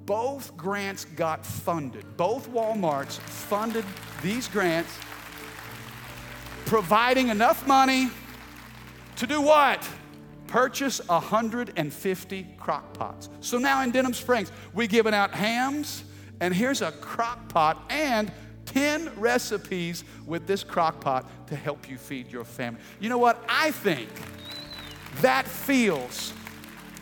both 0.07 0.57
grants 0.57 1.05
got 1.05 1.45
funded. 1.45 2.17
Both 2.17 2.49
Walmarts 2.51 3.19
funded 3.19 3.85
these 4.23 4.49
grants, 4.49 4.93
providing 6.65 7.29
enough 7.29 7.67
money 7.67 8.09
to 9.17 9.27
do 9.27 9.41
what? 9.41 9.87
Purchase 10.47 11.07
150 11.09 12.47
crock 12.57 12.93
pots. 12.95 13.29
So 13.41 13.59
now 13.59 13.83
in 13.83 13.91
Denham 13.91 14.15
Springs, 14.15 14.53
we're 14.73 14.87
giving 14.87 15.13
out 15.13 15.33
hams, 15.35 16.05
and 16.41 16.55
here's 16.55 16.83
a 16.83 16.93
crock 16.93 17.49
pot 17.49 17.85
and 17.91 18.31
10 18.67 19.11
recipes 19.17 20.05
with 20.25 20.47
this 20.47 20.63
crock 20.63 21.01
pot 21.01 21.29
to 21.49 21.57
help 21.57 21.89
you 21.91 21.99
feed 21.99 22.31
your 22.31 22.45
family. 22.45 22.81
You 23.01 23.09
know 23.09 23.19
what? 23.19 23.43
I 23.49 23.73
think 23.73 24.09
that 25.21 25.49
feels 25.49 26.33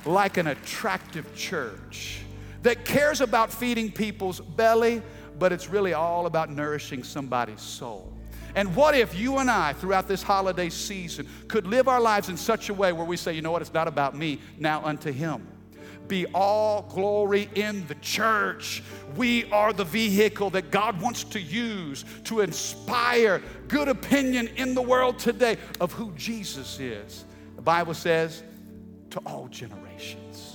like 0.07 0.37
an 0.37 0.47
attractive 0.47 1.35
church 1.35 2.21
that 2.65 2.85
cares 2.85 3.21
about 3.21 3.53
feeding 3.53 3.93
people's 3.93 4.41
belly, 4.41 5.01
but 5.39 5.53
it's 5.53 5.69
really 5.69 5.93
all 5.93 6.27
about 6.27 6.51
nourishing 6.51 7.05
somebody's 7.05 7.61
soul. 7.61 8.13
And 8.57 8.75
what 8.75 8.97
if 8.97 9.19
you 9.19 9.39
and 9.39 9.51
I, 9.51 9.73
throughout 9.75 10.09
this 10.09 10.23
holiday 10.23 10.69
season, 10.71 11.29
could 11.49 11.67
live 11.67 11.89
our 11.89 12.01
lives 12.01 12.29
in 12.29 12.37
such 12.37 12.69
a 12.71 12.75
way 12.75 12.93
where 12.93 13.05
we 13.05 13.17
say, 13.17 13.33
you 13.33 13.43
know 13.43 13.51
what, 13.51 13.63
it's 13.63 13.73
not 13.73 13.89
about 13.89 14.17
me, 14.17 14.41
now 14.59 14.85
unto 14.85 15.13
Him. 15.13 15.47
Be 16.09 16.27
all 16.35 16.83
glory 16.83 17.49
in 17.55 17.87
the 17.87 17.95
church. 17.97 18.83
We 19.17 19.51
are 19.51 19.73
the 19.73 19.85
vehicle 19.85 20.51
that 20.51 20.71
God 20.71 21.01
wants 21.01 21.25
to 21.25 21.41
use 21.41 22.05
to 22.25 22.41
inspire 22.41 23.43
good 23.69 23.89
opinion 23.89 24.49
in 24.57 24.75
the 24.75 24.83
world 24.83 25.19
today 25.19 25.57
of 25.81 25.93
who 25.93 26.13
Jesus 26.13 26.79
is. 26.79 27.25
The 27.57 27.63
Bible 27.63 27.95
says, 27.95 28.43
to 29.11 29.21
all 29.27 29.49
generations. 29.49 30.54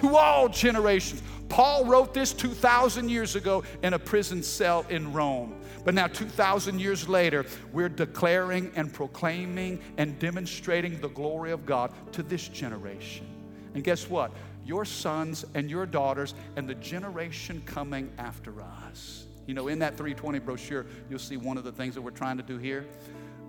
To 0.00 0.16
all 0.16 0.48
generations. 0.48 1.22
Paul 1.48 1.84
wrote 1.84 2.14
this 2.14 2.32
2,000 2.32 3.08
years 3.08 3.36
ago 3.36 3.64
in 3.82 3.92
a 3.92 3.98
prison 3.98 4.42
cell 4.42 4.86
in 4.88 5.12
Rome. 5.12 5.60
But 5.84 5.94
now, 5.94 6.06
2,000 6.06 6.78
years 6.78 7.08
later, 7.08 7.44
we're 7.72 7.88
declaring 7.88 8.70
and 8.76 8.92
proclaiming 8.92 9.80
and 9.96 10.18
demonstrating 10.18 11.00
the 11.00 11.08
glory 11.08 11.50
of 11.52 11.66
God 11.66 11.92
to 12.12 12.22
this 12.22 12.48
generation. 12.48 13.26
And 13.74 13.82
guess 13.82 14.08
what? 14.08 14.32
Your 14.64 14.84
sons 14.84 15.44
and 15.54 15.70
your 15.70 15.86
daughters 15.86 16.34
and 16.56 16.68
the 16.68 16.74
generation 16.76 17.62
coming 17.66 18.12
after 18.18 18.60
us. 18.62 19.26
You 19.46 19.54
know, 19.54 19.68
in 19.68 19.78
that 19.80 19.96
320 19.96 20.38
brochure, 20.38 20.86
you'll 21.08 21.18
see 21.18 21.36
one 21.36 21.58
of 21.58 21.64
the 21.64 21.72
things 21.72 21.94
that 21.94 22.02
we're 22.02 22.10
trying 22.10 22.36
to 22.36 22.42
do 22.42 22.58
here. 22.58 22.86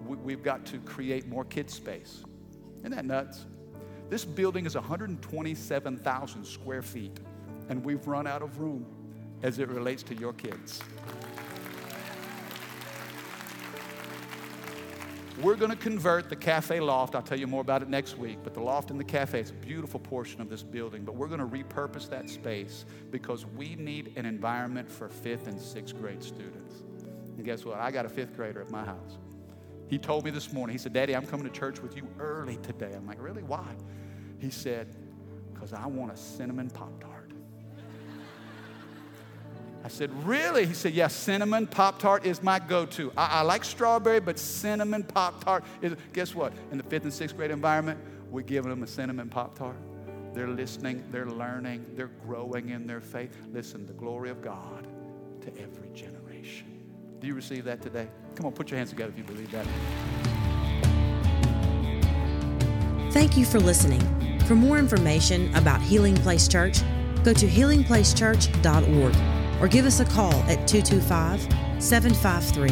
We've 0.06 0.44
got 0.44 0.66
to 0.68 0.80
create 0.80 1.28
more 1.28 1.46
kid 1.46 1.70
space. 1.70 2.24
Isn't 2.80 2.92
that 2.92 3.06
nuts? 3.06 3.46
This 4.12 4.26
building 4.26 4.66
is 4.66 4.76
127,000 4.76 6.44
square 6.46 6.82
feet, 6.82 7.18
and 7.70 7.82
we've 7.82 8.06
run 8.06 8.28
out 8.28 8.42
of 8.42 8.60
room 8.60 8.86
as 9.42 9.58
it 9.58 9.70
relates 9.70 10.04
to 10.04 10.14
your 10.14 10.34
kids. 10.34 10.82
We're 15.42 15.56
going 15.56 15.72
to 15.72 15.78
convert 15.78 16.28
the 16.30 16.36
cafe 16.36 16.82
loft. 16.82 17.16
I'll 17.16 17.22
tell 17.22 17.40
you 17.40 17.48
more 17.48 17.62
about 17.62 17.84
it 17.84 17.88
next 17.88 18.18
week. 18.18 18.40
But 18.44 18.54
the 18.54 18.60
loft 18.60 18.92
and 18.92 19.00
the 19.00 19.06
cafe 19.06 19.40
is 19.40 19.52
a 19.52 19.54
beautiful 19.54 20.02
portion 20.02 20.42
of 20.42 20.50
this 20.50 20.62
building. 20.62 21.06
But 21.06 21.16
we're 21.16 21.30
going 21.30 21.40
to 21.40 21.46
repurpose 21.46 22.10
that 22.10 22.30
space 22.30 22.84
because 23.12 23.46
we 23.46 23.76
need 23.76 24.12
an 24.18 24.26
environment 24.26 24.92
for 24.92 25.08
fifth 25.08 25.48
and 25.48 25.60
sixth 25.60 25.98
grade 25.98 26.22
students. 26.22 26.84
And 27.38 27.46
guess 27.46 27.64
what? 27.64 27.80
I 27.80 27.92
got 27.92 28.06
a 28.06 28.10
fifth 28.10 28.36
grader 28.36 28.62
at 28.62 28.72
my 28.72 28.84
house. 28.84 29.18
He 29.92 29.98
told 29.98 30.24
me 30.24 30.32
this 30.32 30.54
morning, 30.54 30.74
he 30.74 30.78
said, 30.78 30.94
Daddy, 30.94 31.14
I'm 31.14 31.28
coming 31.28 31.46
to 31.46 31.52
church 31.52 31.82
with 31.82 31.98
you 31.98 32.08
early 32.18 32.56
today. 32.64 32.94
I'm 32.96 33.06
like, 33.06 33.22
Really? 33.22 33.44
Why? 33.44 33.66
He 34.40 34.50
said, 34.50 34.88
Because 35.54 35.74
I 35.74 35.86
want 35.86 36.14
a 36.14 36.16
cinnamon 36.16 36.70
Pop 36.70 36.98
Tart. 37.02 37.34
I 39.84 39.90
said, 39.90 40.10
Really? 40.26 40.66
He 40.66 40.74
said, 40.74 40.94
Yes, 40.94 41.12
yeah, 41.12 41.18
cinnamon 41.26 41.68
Pop 41.68 42.00
Tart 42.00 42.26
is 42.26 42.42
my 42.42 42.58
go 42.58 42.86
to. 42.86 43.12
I, 43.18 43.40
I, 43.40 43.42
like 43.42 43.66
strawberry, 43.66 44.22
but 44.22 44.40
cinnamon 44.40 45.04
Pop 45.04 45.44
Tart 45.44 45.66
is. 45.82 45.94
Guess 46.14 46.36
what? 46.36 46.54
In 46.72 46.78
the 46.78 46.86
fifth 46.86 47.04
and 47.04 47.14
sixth 47.14 47.36
grade 47.36 47.52
environment, 47.52 48.00
we're 48.30 48.44
giving 48.44 48.70
them 48.70 48.84
a 48.84 48.88
cinnamon 48.88 49.28
Pop 49.28 49.56
Tart. 49.56 49.76
They're 50.34 50.48
listening, 50.48 51.04
they're 51.12 51.30
learning, 51.30 51.86
they're 51.98 52.12
growing 52.26 52.70
in 52.70 52.88
their 52.88 53.02
faith. 53.02 53.36
Listen, 53.52 53.86
the 53.86 53.94
glory 53.94 54.30
of 54.30 54.42
God 54.42 54.88
to 55.42 55.48
every 55.62 55.90
generation. 55.90 56.80
Do 57.20 57.28
you 57.28 57.36
receive 57.36 57.66
that 57.66 57.82
today? 57.82 58.08
Come 58.36 58.46
on, 58.46 58.54
put 58.54 58.72
your 58.72 58.78
hands 58.78 58.90
together 58.90 59.12
if 59.12 59.18
you 59.18 59.24
believe 59.24 59.52
that. 59.52 59.66
Thank 63.12 63.36
you 63.36 63.46
for 63.46 63.60
listening. 63.60 64.02
For 64.48 64.56
more 64.56 64.78
information 64.78 65.54
about 65.56 65.82
Healing 65.82 66.16
Place 66.16 66.48
Church, 66.48 66.80
go 67.24 67.34
to 67.34 67.46
healingplacechurch.org 67.46 69.62
or 69.62 69.68
give 69.68 69.86
us 69.86 70.00
a 70.00 70.06
call 70.06 70.34
at 70.50 70.68
225 70.68 71.42
753 71.82 72.70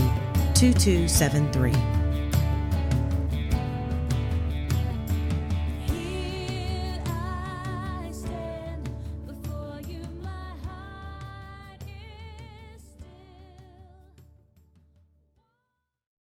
2273. 0.53 1.99